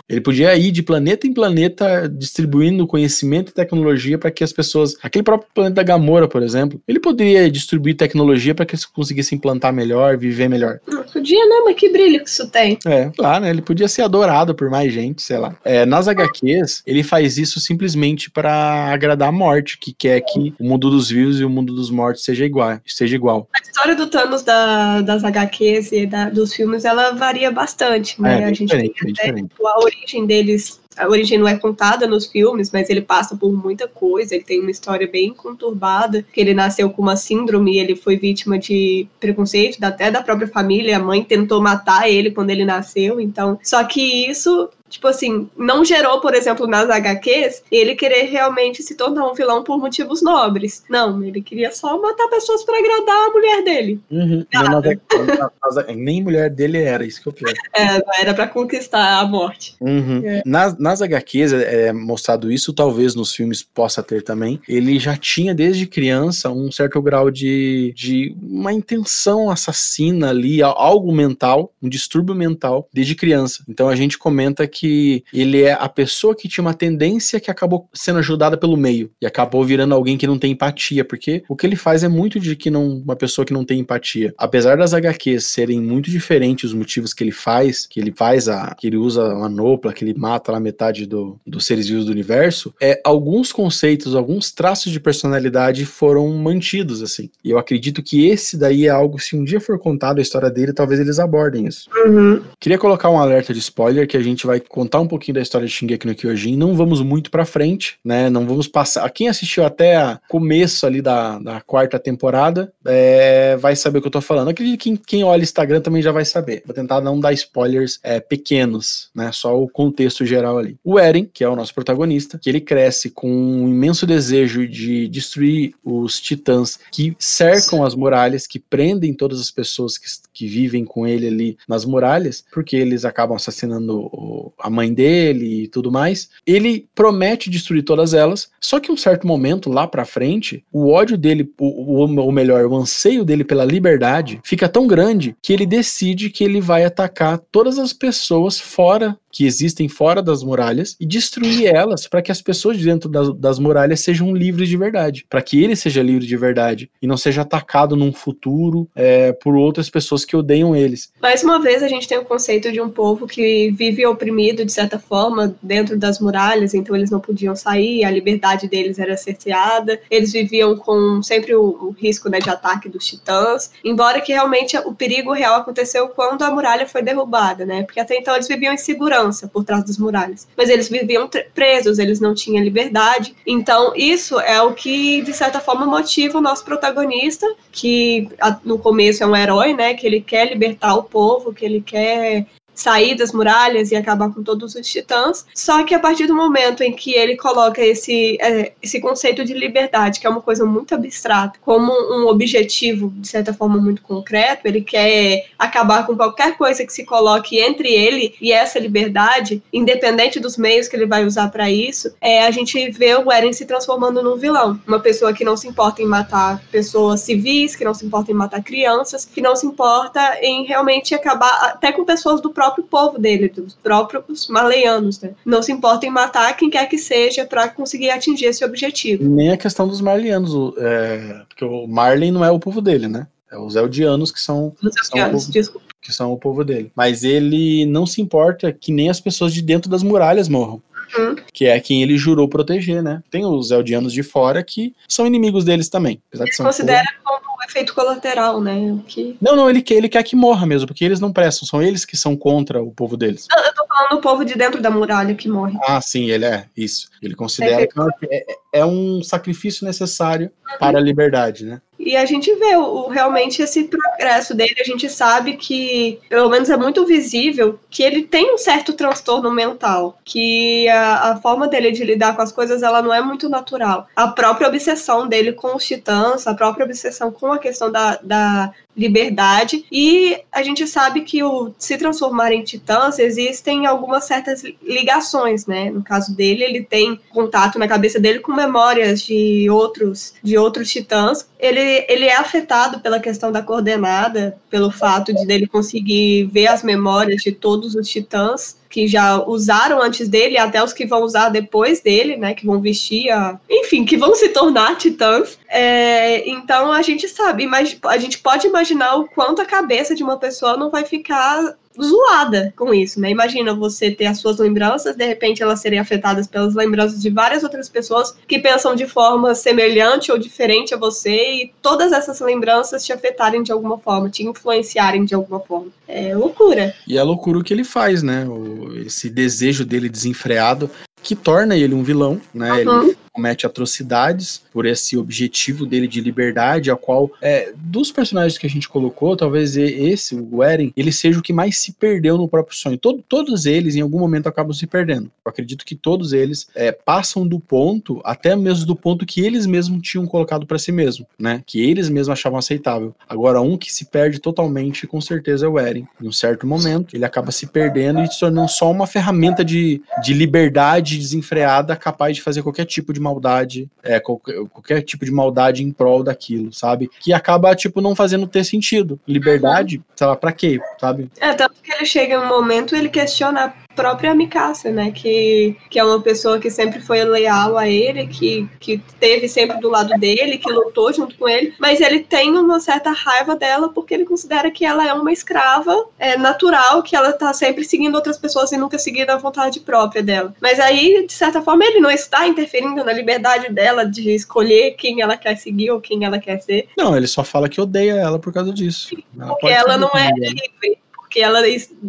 Ele 0.08 0.20
podia 0.20 0.54
ir 0.56 0.70
de 0.70 0.82
planeta 0.82 1.26
em 1.26 1.32
planeta 1.32 2.08
distribuindo 2.08 2.86
conhecimento 2.86 3.50
e 3.50 3.52
tecnologia 3.52 4.16
para 4.16 4.30
que 4.30 4.44
as 4.44 4.52
pessoas. 4.52 4.96
Aquele 5.02 5.24
próprio 5.24 5.48
planeta 5.52 5.82
Gamora, 5.82 6.28
por 6.28 6.42
exemplo, 6.42 6.80
ele 6.86 7.00
poderia 7.00 7.50
distribuir 7.50 7.96
tecnologia 7.96 8.54
para 8.54 8.64
que 8.64 8.74
eles 8.74 8.84
conseguissem 8.84 9.36
plantar 9.36 9.72
melhor, 9.72 10.16
viver 10.16 10.48
melhor. 10.48 10.78
Não 10.86 11.02
podia, 11.02 11.44
não, 11.46 11.64
mas 11.64 11.74
que 11.74 11.88
brilho 11.88 12.22
que 12.22 12.30
isso 12.30 12.48
tem. 12.48 12.78
É, 12.86 13.10
claro, 13.16 13.44
né? 13.44 13.50
Ele 13.50 13.62
podia 13.62 13.88
ser 13.88 14.02
adorado 14.02 14.54
por 14.54 14.70
mais 14.70 14.92
gente, 14.92 15.22
sei 15.22 15.38
lá. 15.38 15.56
É, 15.64 15.84
nas 15.84 16.06
HQs, 16.06 16.82
ele 16.86 17.02
faz 17.02 17.36
isso 17.36 17.58
simplesmente 17.58 18.30
para 18.30 18.92
agradar 18.92 19.28
a 19.30 19.32
morte, 19.32 19.76
que 19.76 19.92
quer 19.92 20.20
que 20.20 20.54
o 20.58 20.64
mundo 20.64 20.88
dos 20.88 21.10
vivos 21.10 21.40
e 21.40 21.44
o 21.44 21.50
mundo 21.50 21.74
dos 21.74 21.90
mortos 21.90 22.24
seja 22.24 22.44
igual. 22.44 22.80
Seja 22.86 23.16
igual. 23.16 23.48
A 23.52 23.60
história 23.60 23.96
do 23.96 24.06
Thanos 24.06 24.42
da, 24.42 25.00
das 25.00 25.24
HQs 25.24 25.90
e 25.90 26.06
da, 26.06 26.30
dos 26.30 26.54
filmes, 26.54 26.84
ela 26.84 27.10
varia 27.10 27.50
bastante, 27.50 28.20
né? 28.22 28.42
É, 28.42 28.44
a 28.44 28.52
gente 28.52 28.70
tem 28.70 28.92
até 29.10 29.30
a 29.30 29.78
origem 29.80 29.95
deles 30.26 30.80
a 30.96 31.06
origem 31.08 31.38
não 31.38 31.46
é 31.46 31.56
contada 31.56 32.06
nos 32.06 32.26
filmes, 32.26 32.70
mas 32.72 32.88
ele 32.88 33.02
passa 33.02 33.36
por 33.36 33.52
muita 33.52 33.86
coisa. 33.86 34.34
Ele 34.34 34.44
tem 34.44 34.60
uma 34.60 34.70
história 34.70 35.06
bem 35.06 35.32
conturbada, 35.32 36.24
que 36.32 36.40
ele 36.40 36.54
nasceu 36.54 36.88
com 36.90 37.02
uma 37.02 37.16
síndrome, 37.16 37.78
ele 37.78 37.94
foi 37.94 38.16
vítima 38.16 38.58
de 38.58 39.06
preconceito 39.20 39.82
até 39.84 40.10
da 40.10 40.22
própria 40.22 40.48
família. 40.48 40.96
A 40.96 41.00
mãe 41.00 41.22
tentou 41.22 41.60
matar 41.60 42.10
ele 42.10 42.30
quando 42.30 42.50
ele 42.50 42.64
nasceu. 42.64 43.20
Então, 43.20 43.58
só 43.62 43.84
que 43.84 44.28
isso 44.28 44.70
tipo 44.88 45.08
assim, 45.08 45.48
não 45.56 45.84
gerou, 45.84 46.20
por 46.20 46.34
exemplo, 46.34 46.66
nas 46.66 46.88
HQs, 46.88 47.62
ele 47.70 47.94
querer 47.94 48.24
realmente 48.24 48.82
se 48.82 48.94
tornar 48.94 49.26
um 49.30 49.34
vilão 49.34 49.62
por 49.62 49.78
motivos 49.78 50.22
nobres. 50.22 50.84
Não, 50.88 51.22
ele 51.22 51.42
queria 51.42 51.70
só 51.72 52.00
matar 52.00 52.28
pessoas 52.28 52.64
para 52.64 52.78
agradar 52.78 53.28
a 53.28 53.30
mulher 53.30 53.64
dele. 53.64 54.00
Uhum. 54.10 54.46
Não, 54.52 55.94
nem 55.94 56.22
mulher 56.22 56.50
dele 56.50 56.82
era, 56.82 57.04
isso 57.04 57.22
que 57.22 57.28
eu 57.28 57.32
quero. 57.32 57.56
É, 57.74 58.20
era 58.20 58.34
para 58.34 58.46
conquistar 58.46 59.20
a 59.20 59.26
morte. 59.26 59.76
Uhum. 59.80 60.22
É. 60.24 60.42
Nas, 60.44 60.78
nas 60.78 61.02
HQs 61.02 61.52
é, 61.52 61.86
é 61.86 61.92
mostrado 61.92 62.50
isso, 62.50 62.72
talvez 62.72 63.14
nos 63.14 63.34
filmes 63.34 63.62
possa 63.62 64.02
ter 64.02 64.22
também. 64.22 64.60
Ele 64.68 64.98
já 64.98 65.16
tinha 65.16 65.54
desde 65.54 65.86
criança 65.86 66.50
um 66.50 66.70
certo 66.70 67.00
grau 67.02 67.30
de, 67.30 67.92
de 67.94 68.34
uma 68.42 68.72
intenção 68.72 69.50
assassina 69.50 70.30
ali, 70.30 70.62
algo 70.62 71.12
mental, 71.12 71.72
um 71.82 71.88
distúrbio 71.88 72.34
mental 72.34 72.88
desde 72.92 73.14
criança. 73.14 73.64
Então 73.68 73.88
a 73.88 73.96
gente 73.96 74.18
comenta 74.18 74.66
que 74.66 74.85
que 74.86 75.24
ele 75.32 75.62
é 75.62 75.72
a 75.72 75.88
pessoa 75.88 76.34
que 76.34 76.48
tinha 76.48 76.62
uma 76.62 76.74
tendência 76.74 77.40
que 77.40 77.50
acabou 77.50 77.88
sendo 77.92 78.20
ajudada 78.20 78.56
pelo 78.56 78.76
meio 78.76 79.10
e 79.20 79.26
acabou 79.26 79.64
virando 79.64 79.94
alguém 79.94 80.16
que 80.16 80.26
não 80.26 80.38
tem 80.38 80.52
empatia, 80.52 81.04
porque 81.04 81.42
o 81.48 81.56
que 81.56 81.66
ele 81.66 81.74
faz 81.74 82.04
é 82.04 82.08
muito 82.08 82.38
de 82.38 82.54
que 82.54 82.70
não 82.70 82.98
uma 82.98 83.16
pessoa 83.16 83.44
que 83.44 83.52
não 83.52 83.64
tem 83.64 83.80
empatia. 83.80 84.32
Apesar 84.38 84.76
das 84.76 84.94
HQs 84.94 85.44
serem 85.44 85.80
muito 85.80 86.08
diferentes 86.10 86.70
os 86.70 86.74
motivos 86.74 87.12
que 87.12 87.24
ele 87.24 87.32
faz, 87.32 87.86
que 87.86 87.98
ele 87.98 88.12
faz 88.12 88.48
a 88.48 88.74
que 88.78 88.86
ele 88.86 88.96
usa 88.96 89.24
a 89.32 89.34
manopla, 89.34 89.92
que 89.92 90.04
ele 90.04 90.14
mata 90.14 90.52
lá 90.52 90.60
metade 90.60 91.06
do, 91.06 91.38
dos 91.44 91.66
seres 91.66 91.88
vivos 91.88 92.04
do 92.04 92.12
universo, 92.12 92.72
é 92.80 93.00
alguns 93.04 93.52
conceitos, 93.52 94.14
alguns 94.14 94.52
traços 94.52 94.92
de 94.92 95.00
personalidade 95.00 95.84
foram 95.84 96.28
mantidos 96.28 97.02
assim. 97.02 97.28
E 97.42 97.50
eu 97.50 97.58
acredito 97.58 98.02
que 98.02 98.26
esse 98.26 98.56
daí 98.56 98.86
é 98.86 98.90
algo 98.90 99.18
se 99.18 99.36
um 99.36 99.44
dia 99.44 99.60
for 99.60 99.78
contado 99.78 100.18
a 100.18 100.22
história 100.22 100.50
dele, 100.50 100.72
talvez 100.72 101.00
eles 101.00 101.18
abordem 101.18 101.66
isso. 101.66 101.90
Uhum. 102.04 102.40
Queria 102.60 102.78
colocar 102.78 103.10
um 103.10 103.18
alerta 103.18 103.52
de 103.52 103.58
spoiler 103.58 104.06
que 104.06 104.16
a 104.16 104.22
gente 104.22 104.46
vai 104.46 104.60
contar 104.68 105.00
um 105.00 105.08
pouquinho 105.08 105.36
da 105.36 105.42
história 105.42 105.66
de 105.66 105.72
Shingeki 105.72 106.06
no 106.06 106.14
Kyojin. 106.14 106.56
Não 106.56 106.74
vamos 106.74 107.00
muito 107.02 107.30
pra 107.30 107.44
frente, 107.44 107.98
né? 108.04 108.28
Não 108.30 108.46
vamos 108.46 108.68
passar. 108.68 109.08
Quem 109.10 109.28
assistiu 109.28 109.64
até 109.64 110.14
o 110.14 110.18
começo 110.28 110.86
ali 110.86 111.00
da, 111.00 111.38
da 111.38 111.60
quarta 111.60 111.98
temporada 111.98 112.72
é, 112.84 113.56
vai 113.56 113.76
saber 113.76 113.98
o 113.98 114.02
que 114.02 114.08
eu 114.08 114.12
tô 114.12 114.20
falando. 114.20 114.48
Acredito 114.48 114.78
que 114.78 114.90
quem, 114.90 114.96
quem 114.96 115.24
olha 115.24 115.42
Instagram 115.42 115.80
também 115.80 116.02
já 116.02 116.12
vai 116.12 116.24
saber. 116.24 116.62
Vou 116.66 116.74
tentar 116.74 117.00
não 117.00 117.18
dar 117.18 117.32
spoilers 117.32 117.98
é, 118.02 118.20
pequenos, 118.20 119.10
né? 119.14 119.30
Só 119.32 119.60
o 119.60 119.68
contexto 119.68 120.24
geral 120.24 120.58
ali. 120.58 120.78
O 120.84 120.98
Eren, 120.98 121.28
que 121.32 121.44
é 121.44 121.48
o 121.48 121.56
nosso 121.56 121.74
protagonista, 121.74 122.38
que 122.38 122.48
ele 122.48 122.60
cresce 122.60 123.10
com 123.10 123.30
um 123.30 123.68
imenso 123.68 124.06
desejo 124.06 124.66
de 124.66 125.08
destruir 125.08 125.74
os 125.84 126.20
titãs 126.20 126.78
que 126.90 127.16
cercam 127.18 127.84
as 127.84 127.94
muralhas, 127.94 128.46
que 128.46 128.58
prendem 128.58 129.14
todas 129.14 129.40
as 129.40 129.50
pessoas 129.50 129.98
que, 129.98 130.06
que 130.32 130.46
vivem 130.46 130.84
com 130.84 131.06
ele 131.06 131.26
ali 131.26 131.58
nas 131.68 131.84
muralhas, 131.84 132.44
porque 132.52 132.76
eles 132.76 133.04
acabam 133.04 133.36
assassinando 133.36 134.00
o, 134.00 134.52
a 134.58 134.70
mãe 134.70 134.92
dele 134.92 135.64
e 135.64 135.68
tudo 135.68 135.90
mais. 135.92 136.30
Ele 136.46 136.86
promete 136.94 137.50
destruir 137.50 137.82
todas 137.82 138.14
elas, 138.14 138.50
só 138.60 138.80
que 138.80 138.90
um 138.90 138.96
certo 138.96 139.26
momento, 139.26 139.70
lá 139.70 139.86
pra 139.86 140.04
frente, 140.04 140.64
o 140.72 140.90
ódio 140.90 141.16
dele, 141.16 141.50
o, 141.58 142.04
o, 142.04 142.18
ou 142.20 142.32
melhor, 142.32 142.64
o 142.66 142.76
anseio 142.76 143.24
dele 143.24 143.44
pela 143.44 143.64
liberdade 143.64 144.40
fica 144.44 144.68
tão 144.68 144.86
grande 144.86 145.36
que 145.42 145.52
ele 145.52 145.66
decide 145.66 146.30
que 146.30 146.44
ele 146.44 146.60
vai 146.60 146.84
atacar 146.84 147.38
todas 147.50 147.78
as 147.78 147.92
pessoas 147.92 148.58
fora 148.58 149.18
que 149.36 149.44
existem 149.44 149.86
fora 149.86 150.22
das 150.22 150.42
muralhas 150.42 150.96
e 150.98 151.04
destruir 151.04 151.66
elas 151.66 152.06
para 152.06 152.22
que 152.22 152.32
as 152.32 152.40
pessoas 152.40 152.78
de 152.78 152.86
dentro 152.86 153.06
das, 153.06 153.34
das 153.34 153.58
muralhas 153.58 154.00
sejam 154.00 154.34
livres 154.34 154.66
de 154.66 154.78
verdade, 154.78 155.26
para 155.28 155.42
que 155.42 155.62
ele 155.62 155.76
seja 155.76 156.02
livre 156.02 156.26
de 156.26 156.36
verdade 156.38 156.90
e 157.02 157.06
não 157.06 157.18
seja 157.18 157.42
atacado 157.42 157.94
num 157.94 158.14
futuro 158.14 158.88
é, 158.94 159.32
por 159.32 159.54
outras 159.54 159.90
pessoas 159.90 160.24
que 160.24 160.34
odeiam 160.34 160.74
eles. 160.74 161.12
Mais 161.20 161.44
uma 161.44 161.60
vez, 161.60 161.82
a 161.82 161.88
gente 161.88 162.08
tem 162.08 162.16
o 162.16 162.24
conceito 162.24 162.72
de 162.72 162.80
um 162.80 162.88
povo 162.88 163.26
que 163.26 163.70
vive 163.72 164.06
oprimido 164.06 164.64
de 164.64 164.72
certa 164.72 164.98
forma 164.98 165.54
dentro 165.60 165.98
das 165.98 166.18
muralhas, 166.18 166.72
então 166.72 166.96
eles 166.96 167.10
não 167.10 167.20
podiam 167.20 167.54
sair, 167.54 168.04
a 168.04 168.10
liberdade 168.10 168.66
deles 168.66 168.98
era 168.98 169.18
cerceada, 169.18 170.00
eles 170.10 170.32
viviam 170.32 170.78
com 170.78 171.22
sempre 171.22 171.54
o, 171.54 171.62
o 171.62 171.90
risco 171.90 172.30
né, 172.30 172.38
de 172.38 172.48
ataque 172.48 172.88
dos 172.88 173.04
titãs, 173.04 173.70
embora 173.84 174.22
que 174.22 174.32
realmente 174.32 174.78
o 174.78 174.94
perigo 174.94 175.34
real 175.34 175.56
aconteceu 175.56 176.08
quando 176.08 176.42
a 176.42 176.50
muralha 176.50 176.88
foi 176.88 177.02
derrubada, 177.02 177.66
né? 177.66 177.82
Porque 177.82 178.00
até 178.00 178.16
então 178.16 178.34
eles 178.34 178.48
viviam 178.48 178.72
em 178.72 178.78
segurança 178.78 179.25
por 179.52 179.64
trás 179.64 179.84
das 179.84 179.98
muralhas, 179.98 180.46
mas 180.56 180.68
eles 180.68 180.88
viviam 180.88 181.28
presos, 181.54 181.98
eles 181.98 182.20
não 182.20 182.34
tinham 182.34 182.62
liberdade. 182.62 183.34
Então 183.46 183.92
isso 183.96 184.38
é 184.40 184.60
o 184.60 184.72
que 184.74 185.22
de 185.22 185.32
certa 185.32 185.60
forma 185.60 185.86
motiva 185.86 186.38
o 186.38 186.42
nosso 186.42 186.64
protagonista, 186.64 187.46
que 187.72 188.28
no 188.64 188.78
começo 188.78 189.22
é 189.22 189.26
um 189.26 189.36
herói, 189.36 189.72
né? 189.72 189.94
Que 189.94 190.06
ele 190.06 190.20
quer 190.20 190.48
libertar 190.48 190.94
o 190.94 191.02
povo, 191.02 191.52
que 191.52 191.64
ele 191.64 191.80
quer 191.80 192.46
sair 192.76 193.16
das 193.16 193.32
muralhas 193.32 193.90
e 193.90 193.96
acabar 193.96 194.32
com 194.32 194.42
todos 194.42 194.74
os 194.74 194.86
titãs. 194.86 195.46
Só 195.54 195.82
que 195.82 195.94
a 195.94 195.98
partir 195.98 196.26
do 196.26 196.34
momento 196.36 196.82
em 196.82 196.92
que 196.92 197.14
ele 197.14 197.36
coloca 197.36 197.82
esse, 197.82 198.36
é, 198.40 198.72
esse 198.82 199.00
conceito 199.00 199.44
de 199.44 199.54
liberdade, 199.54 200.20
que 200.20 200.26
é 200.26 200.30
uma 200.30 200.42
coisa 200.42 200.64
muito 200.64 200.94
abstrata, 200.94 201.58
como 201.62 201.90
um 201.92 202.28
objetivo, 202.28 203.12
de 203.16 203.26
certa 203.26 203.54
forma, 203.54 203.78
muito 203.78 204.02
concreto, 204.02 204.68
ele 204.68 204.82
quer 204.82 205.46
acabar 205.58 206.06
com 206.06 206.14
qualquer 206.14 206.56
coisa 206.56 206.84
que 206.84 206.92
se 206.92 207.04
coloque 207.04 207.58
entre 207.58 207.88
ele 207.88 208.34
e 208.40 208.52
essa 208.52 208.78
liberdade, 208.78 209.62
independente 209.72 210.38
dos 210.38 210.56
meios 210.56 210.86
que 210.86 210.94
ele 210.94 211.06
vai 211.06 211.24
usar 211.24 211.48
para 211.48 211.70
isso, 211.70 212.14
é, 212.20 212.46
a 212.46 212.50
gente 212.50 212.90
vê 212.90 213.16
o 213.16 213.32
Eren 213.32 213.52
se 213.52 213.64
transformando 213.64 214.22
num 214.22 214.36
vilão. 214.36 214.78
Uma 214.86 215.00
pessoa 215.00 215.32
que 215.32 215.44
não 215.44 215.56
se 215.56 215.66
importa 215.66 216.02
em 216.02 216.06
matar 216.06 216.62
pessoas 216.70 217.20
civis, 217.20 217.74
que 217.74 217.84
não 217.84 217.94
se 217.94 218.04
importa 218.04 218.30
em 218.30 218.34
matar 218.34 218.62
crianças, 218.62 219.24
que 219.24 219.40
não 219.40 219.56
se 219.56 219.66
importa 219.66 220.38
em 220.42 220.66
realmente 220.66 221.14
acabar 221.14 221.52
até 221.62 221.90
com 221.90 222.04
pessoas 222.04 222.40
do 222.40 222.50
próprio 222.50 222.65
próprio 222.66 222.84
povo 222.84 223.18
dele, 223.18 223.48
dos 223.48 223.74
próprios 223.74 224.48
marleianos, 224.48 225.20
né? 225.20 225.34
Não 225.44 225.62
se 225.62 225.72
importa 225.72 226.06
em 226.06 226.10
matar 226.10 226.56
quem 226.56 226.70
quer 226.70 226.86
que 226.86 226.98
seja 226.98 227.44
para 227.46 227.68
conseguir 227.68 228.10
atingir 228.10 228.46
esse 228.46 228.64
objetivo. 228.64 229.24
Nem 229.24 229.50
a 229.50 229.56
questão 229.56 229.86
dos 229.86 230.00
marleianos, 230.00 230.52
é, 230.78 231.42
porque 231.48 231.64
o 231.64 231.86
Marley 231.86 232.30
não 232.30 232.44
é 232.44 232.50
o 232.50 232.58
povo 232.58 232.80
dele, 232.80 233.08
né? 233.08 233.26
É 233.50 233.58
os 233.58 233.76
Eldianos 233.76 234.32
que 234.32 234.40
são, 234.40 234.74
os 234.82 234.96
Eldianos, 234.96 235.44
são 235.44 235.52
povo, 235.52 235.86
que 236.02 236.12
são 236.12 236.32
o 236.32 236.38
povo 236.38 236.64
dele. 236.64 236.90
Mas 236.94 237.22
ele 237.22 237.86
não 237.86 238.04
se 238.06 238.20
importa 238.20 238.72
que 238.72 238.92
nem 238.92 239.08
as 239.08 239.20
pessoas 239.20 239.54
de 239.54 239.62
dentro 239.62 239.88
das 239.88 240.02
muralhas 240.02 240.48
morram. 240.48 240.82
Uhum. 241.16 241.36
Que 241.52 241.66
é 241.66 241.78
quem 241.80 242.02
ele 242.02 242.16
jurou 242.16 242.48
proteger, 242.48 243.02
né? 243.02 243.22
Tem 243.30 243.44
os 243.44 243.70
Eldianos 243.70 244.12
de 244.12 244.22
fora 244.22 244.62
que 244.62 244.94
são 245.08 245.26
inimigos 245.26 245.64
deles 245.64 245.88
também. 245.88 246.20
Apesar 246.28 246.44
ele 246.44 246.56
considera 246.56 247.04
como 247.24 247.46
efeito 247.68 247.94
colateral, 247.94 248.60
né? 248.60 248.98
Que... 249.06 249.36
Não, 249.40 249.54
não, 249.54 249.68
ele 249.68 249.82
quer, 249.82 249.94
ele 249.94 250.08
quer 250.08 250.22
que 250.22 250.34
morra 250.34 250.66
mesmo, 250.66 250.86
porque 250.86 251.04
eles 251.04 251.20
não 251.20 251.32
prestam, 251.32 251.66
são 251.66 251.82
eles 251.82 252.04
que 252.04 252.16
são 252.16 252.36
contra 252.36 252.82
o 252.82 252.90
povo 252.90 253.16
deles. 253.16 253.46
Não, 253.50 253.64
eu 253.64 253.74
tô 253.74 253.86
falando 253.86 254.10
do 254.10 254.20
povo 254.20 254.44
de 254.44 254.54
dentro 254.54 254.80
da 254.80 254.90
muralha 254.90 255.34
que 255.34 255.48
morre. 255.48 255.78
Ah, 255.82 256.00
sim, 256.00 256.30
ele 256.30 256.44
é, 256.44 256.66
isso. 256.76 257.08
Ele 257.20 257.34
considera 257.34 257.82
é, 257.82 257.86
que 257.86 257.98
é, 258.30 258.46
é 258.72 258.84
um 258.84 259.22
sacrifício 259.22 259.84
necessário 259.84 260.50
uhum. 260.70 260.78
para 260.78 260.98
a 260.98 261.00
liberdade, 261.02 261.66
né? 261.66 261.80
E 262.06 262.16
a 262.16 262.24
gente 262.24 262.54
vê 262.54 262.76
o, 262.76 263.08
realmente 263.08 263.60
esse 263.60 263.82
progresso 263.82 264.54
dele, 264.54 264.76
a 264.80 264.84
gente 264.84 265.10
sabe 265.10 265.56
que, 265.56 266.20
pelo 266.28 266.48
menos 266.48 266.70
é 266.70 266.76
muito 266.76 267.04
visível, 267.04 267.80
que 267.90 268.00
ele 268.00 268.22
tem 268.22 268.54
um 268.54 268.58
certo 268.58 268.92
transtorno 268.92 269.50
mental, 269.50 270.16
que 270.24 270.88
a, 270.88 271.32
a 271.32 271.36
forma 271.38 271.66
dele 271.66 271.90
de 271.90 272.04
lidar 272.04 272.36
com 272.36 272.42
as 272.42 272.52
coisas, 272.52 272.84
ela 272.84 273.02
não 273.02 273.12
é 273.12 273.20
muito 273.20 273.48
natural. 273.48 274.06
A 274.14 274.28
própria 274.28 274.68
obsessão 274.68 275.26
dele 275.26 275.52
com 275.52 275.74
os 275.74 275.84
titãs, 275.84 276.46
a 276.46 276.54
própria 276.54 276.84
obsessão 276.84 277.32
com 277.32 277.52
a 277.52 277.58
questão 277.58 277.90
da, 277.90 278.20
da 278.22 278.72
liberdade. 278.96 279.84
E 279.92 280.40
a 280.50 280.62
gente 280.62 280.86
sabe 280.86 281.20
que 281.20 281.42
o 281.42 281.72
se 281.78 281.98
transformar 281.98 282.52
em 282.52 282.64
titãs 282.64 283.18
existem 283.18 283.86
algumas 283.86 284.24
certas 284.24 284.62
ligações, 284.82 285.66
né? 285.66 285.90
No 285.90 286.02
caso 286.02 286.34
dele, 286.34 286.64
ele 286.64 286.82
tem 286.82 287.20
contato 287.30 287.78
na 287.78 287.86
cabeça 287.86 288.18
dele 288.18 288.40
com 288.40 288.52
memórias 288.52 289.22
de 289.22 289.68
outros 289.68 290.34
de 290.42 290.56
outros 290.56 290.90
titãs. 290.90 291.46
Ele, 291.58 291.95
ele 292.08 292.26
é 292.26 292.36
afetado 292.36 293.00
pela 293.00 293.20
questão 293.20 293.50
da 293.50 293.62
coordenada, 293.62 294.58
pelo 294.68 294.90
fato 294.90 295.32
de 295.32 295.46
dele 295.46 295.66
conseguir 295.66 296.44
ver 296.52 296.66
as 296.66 296.82
memórias 296.82 297.42
de 297.42 297.52
todos 297.52 297.94
os 297.94 298.08
titãs 298.08 298.76
que 298.88 299.06
já 299.06 299.42
usaram 299.42 300.00
antes 300.00 300.28
dele, 300.28 300.56
até 300.56 300.82
os 300.82 300.92
que 300.92 301.06
vão 301.06 301.22
usar 301.22 301.50
depois 301.50 302.00
dele, 302.00 302.36
né? 302.36 302.54
Que 302.54 302.64
vão 302.64 302.80
vestir, 302.80 303.30
a... 303.30 303.58
enfim, 303.68 304.04
que 304.04 304.16
vão 304.16 304.34
se 304.34 304.48
tornar 304.48 304.96
titãs. 304.96 305.58
É, 305.68 306.48
então 306.48 306.90
a 306.90 307.02
gente 307.02 307.28
sabe, 307.28 307.66
mas 307.66 307.98
a 308.04 308.16
gente 308.16 308.38
pode 308.38 308.66
imaginar 308.66 309.16
o 309.16 309.26
quanto 309.26 309.60
a 309.60 309.66
cabeça 309.66 310.14
de 310.14 310.22
uma 310.22 310.38
pessoa 310.38 310.76
não 310.76 310.90
vai 310.90 311.04
ficar 311.04 311.76
zoada 312.02 312.72
com 312.76 312.92
isso, 312.92 313.20
né? 313.20 313.30
Imagina 313.30 313.74
você 313.74 314.10
ter 314.10 314.26
as 314.26 314.38
suas 314.38 314.58
lembranças, 314.58 315.16
de 315.16 315.26
repente 315.26 315.62
elas 315.62 315.80
serem 315.80 315.98
afetadas 315.98 316.46
pelas 316.46 316.74
lembranças 316.74 317.20
de 317.20 317.30
várias 317.30 317.62
outras 317.62 317.88
pessoas 317.88 318.36
que 318.46 318.58
pensam 318.58 318.94
de 318.94 319.06
forma 319.06 319.54
semelhante 319.54 320.30
ou 320.30 320.38
diferente 320.38 320.94
a 320.94 320.96
você 320.96 321.62
e 321.62 321.72
todas 321.82 322.12
essas 322.12 322.40
lembranças 322.40 323.04
te 323.04 323.12
afetarem 323.12 323.62
de 323.62 323.72
alguma 323.72 323.98
forma, 323.98 324.30
te 324.30 324.42
influenciarem 324.44 325.24
de 325.24 325.34
alguma 325.34 325.60
forma. 325.60 325.88
É 326.08 326.34
loucura. 326.34 326.94
E 327.06 327.18
é 327.18 327.22
loucura 327.22 327.58
o 327.58 327.64
que 327.64 327.72
ele 327.72 327.84
faz, 327.84 328.22
né? 328.22 328.46
O, 328.46 328.96
esse 328.98 329.28
desejo 329.28 329.84
dele 329.84 330.08
desenfreado 330.08 330.90
que 331.22 331.34
torna 331.34 331.76
ele 331.76 331.94
um 331.94 332.02
vilão, 332.02 332.40
né? 332.54 332.84
Uhum. 332.84 333.02
Ele 333.02 333.16
comete 333.36 333.66
atrocidades 333.66 334.62
por 334.72 334.86
esse 334.86 335.18
objetivo 335.18 335.84
dele 335.84 336.08
de 336.08 336.22
liberdade, 336.22 336.90
a 336.90 336.96
qual, 336.96 337.30
é, 337.42 337.70
dos 337.76 338.10
personagens 338.10 338.56
que 338.56 338.66
a 338.66 338.70
gente 338.70 338.88
colocou, 338.88 339.36
talvez 339.36 339.76
esse, 339.76 340.34
o 340.34 340.62
Eren, 340.62 340.90
ele 340.96 341.12
seja 341.12 341.38
o 341.38 341.42
que 341.42 341.52
mais 341.52 341.78
se 341.78 341.92
perdeu 341.92 342.38
no 342.38 342.48
próprio 342.48 342.74
sonho. 342.74 342.96
Todo, 342.96 343.22
todos 343.28 343.66
eles, 343.66 343.94
em 343.94 344.00
algum 344.00 344.18
momento, 344.18 344.48
acabam 344.48 344.72
se 344.72 344.86
perdendo. 344.86 345.30
Eu 345.44 345.50
acredito 345.50 345.84
que 345.84 345.94
todos 345.94 346.32
eles 346.32 346.66
é, 346.74 346.90
passam 346.90 347.46
do 347.46 347.60
ponto, 347.60 348.22
até 348.24 348.56
mesmo 348.56 348.86
do 348.86 348.96
ponto 348.96 349.26
que 349.26 349.42
eles 349.42 349.66
mesmos 349.66 350.00
tinham 350.00 350.26
colocado 350.26 350.66
para 350.66 350.78
si 350.78 350.90
mesmo, 350.90 351.26
né? 351.38 351.62
Que 351.66 351.82
eles 351.82 352.08
mesmos 352.08 352.30
achavam 352.30 352.58
aceitável. 352.58 353.14
Agora, 353.28 353.60
um 353.60 353.76
que 353.76 353.92
se 353.92 354.06
perde 354.06 354.38
totalmente, 354.38 355.06
com 355.06 355.20
certeza, 355.20 355.66
é 355.66 355.68
o 355.68 355.78
Eren. 355.78 356.08
Em 356.20 356.28
um 356.28 356.32
certo 356.32 356.66
momento, 356.66 357.14
ele 357.14 357.24
acaba 357.24 357.52
se 357.52 357.66
perdendo 357.66 358.22
e 358.22 358.32
se 358.32 358.40
tornando 358.40 358.70
só 358.70 358.90
uma 358.90 359.06
ferramenta 359.06 359.62
de, 359.62 360.00
de 360.22 360.32
liberdade 360.32 361.18
desenfreada 361.18 361.94
capaz 361.96 362.34
de 362.34 362.42
fazer 362.42 362.62
qualquer 362.62 362.86
tipo 362.86 363.12
de 363.12 363.20
maldade, 363.26 363.90
é, 364.02 364.20
qualquer, 364.20 364.54
qualquer, 364.68 365.02
tipo 365.02 365.24
de 365.24 365.32
maldade 365.32 365.82
em 365.82 365.92
prol 365.92 366.22
daquilo, 366.22 366.72
sabe? 366.72 367.10
Que 367.20 367.32
acaba, 367.32 367.74
tipo, 367.74 368.00
não 368.00 368.14
fazendo 368.14 368.46
ter 368.46 368.64
sentido. 368.64 369.18
Liberdade, 369.26 370.02
sei 370.14 370.26
lá, 370.26 370.36
pra 370.36 370.52
quê, 370.52 370.78
sabe? 371.00 371.30
É, 371.40 371.52
tanto 371.54 371.74
que 371.82 371.92
ele 371.92 372.06
chega 372.06 372.40
um 372.40 372.48
momento 372.48 372.94
ele 372.94 373.08
questiona 373.08 373.74
própria 373.96 374.34
Mikasa, 374.34 374.90
né? 374.90 375.10
Que, 375.10 375.74
que 375.90 375.98
é 375.98 376.04
uma 376.04 376.20
pessoa 376.20 376.60
que 376.60 376.70
sempre 376.70 377.00
foi 377.00 377.24
leal 377.24 377.76
a 377.78 377.88
ele, 377.88 378.26
que, 378.26 378.68
que 378.78 378.98
teve 379.18 379.48
sempre 379.48 379.80
do 379.80 379.88
lado 379.88 380.12
dele, 380.20 380.58
que 380.58 380.70
lutou 380.70 381.12
junto 381.12 381.36
com 381.36 381.48
ele, 381.48 381.74
mas 381.80 382.00
ele 382.00 382.20
tem 382.20 382.56
uma 382.56 382.78
certa 382.78 383.10
raiva 383.10 383.56
dela 383.56 383.88
porque 383.88 384.12
ele 384.12 384.26
considera 384.26 384.70
que 384.70 384.84
ela 384.84 385.08
é 385.08 385.12
uma 385.12 385.32
escrava 385.32 386.06
é, 386.18 386.36
natural, 386.36 387.02
que 387.02 387.16
ela 387.16 387.32
tá 387.32 387.52
sempre 387.52 387.82
seguindo 387.82 388.14
outras 388.14 388.38
pessoas 388.38 388.70
e 388.70 388.76
nunca 388.76 388.98
seguindo 388.98 389.30
a 389.30 389.36
vontade 389.38 389.80
própria 389.80 390.22
dela. 390.22 390.54
Mas 390.60 390.78
aí, 390.78 391.26
de 391.26 391.32
certa 391.32 391.62
forma, 391.62 391.84
ele 391.84 392.00
não 392.00 392.10
está 392.10 392.46
interferindo 392.46 393.02
na 393.02 393.12
liberdade 393.12 393.72
dela 393.72 394.04
de 394.04 394.30
escolher 394.30 394.92
quem 394.92 395.22
ela 395.22 395.36
quer 395.36 395.56
seguir 395.56 395.90
ou 395.90 396.00
quem 396.00 396.24
ela 396.24 396.38
quer 396.38 396.60
ser. 396.60 396.88
Não, 396.96 397.16
ele 397.16 397.26
só 397.26 397.42
fala 397.42 397.68
que 397.68 397.80
odeia 397.80 398.12
ela 398.12 398.38
por 398.38 398.52
causa 398.52 398.72
disso. 398.72 399.16
Ela 399.38 399.48
porque 399.48 399.68
ela 399.68 399.96
não 399.96 400.10
é 400.14 400.30
livre 400.36 400.98
porque 401.36 401.40
ela, 401.40 401.62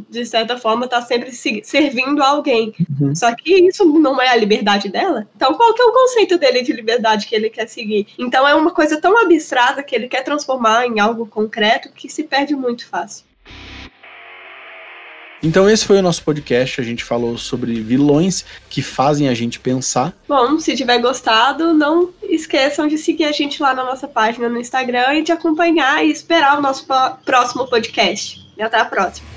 de 0.09 0.25
certa 0.25 0.57
forma, 0.57 0.85
está 0.85 1.01
sempre 1.01 1.31
servindo 1.33 2.23
a 2.23 2.29
alguém. 2.29 2.73
Uhum. 2.99 3.13
Só 3.13 3.33
que 3.35 3.67
isso 3.67 3.85
não 3.85 4.21
é 4.21 4.29
a 4.29 4.35
liberdade 4.35 4.87
dela. 4.87 5.27
Então, 5.35 5.53
qual 5.53 5.73
que 5.73 5.81
é 5.81 5.85
o 5.85 5.91
conceito 5.91 6.37
dele 6.37 6.61
de 6.61 6.71
liberdade 6.71 7.27
que 7.27 7.35
ele 7.35 7.49
quer 7.49 7.67
seguir? 7.67 8.07
Então, 8.17 8.47
é 8.47 8.55
uma 8.55 8.71
coisa 8.71 9.01
tão 9.01 9.19
abstrata 9.21 9.83
que 9.83 9.93
ele 9.93 10.07
quer 10.07 10.23
transformar 10.23 10.85
em 10.85 10.99
algo 10.99 11.27
concreto 11.27 11.91
que 11.91 12.07
se 12.07 12.23
perde 12.23 12.55
muito 12.55 12.87
fácil. 12.87 13.25
Então 15.43 15.69
esse 15.69 15.85
foi 15.85 15.99
o 15.99 16.01
nosso 16.01 16.23
podcast, 16.23 16.81
a 16.81 16.83
gente 16.83 17.03
falou 17.03 17.37
sobre 17.37 17.79
vilões 17.79 18.43
que 18.71 18.81
fazem 18.81 19.29
a 19.29 19.35
gente 19.35 19.59
pensar. 19.59 20.11
Bom, 20.27 20.57
se 20.57 20.75
tiver 20.75 20.97
gostado, 20.97 21.75
não 21.75 22.09
esqueçam 22.23 22.87
de 22.87 22.97
seguir 22.97 23.25
a 23.25 23.31
gente 23.31 23.61
lá 23.61 23.71
na 23.71 23.83
nossa 23.83 24.07
página 24.07 24.49
no 24.49 24.59
Instagram 24.59 25.13
e 25.13 25.21
de 25.21 25.31
acompanhar 25.31 26.03
e 26.03 26.09
esperar 26.09 26.57
o 26.57 26.61
nosso 26.61 26.87
próximo 27.23 27.67
podcast. 27.67 28.46
E 28.57 28.63
até 28.63 28.77
a 28.77 28.85
próxima. 28.85 29.36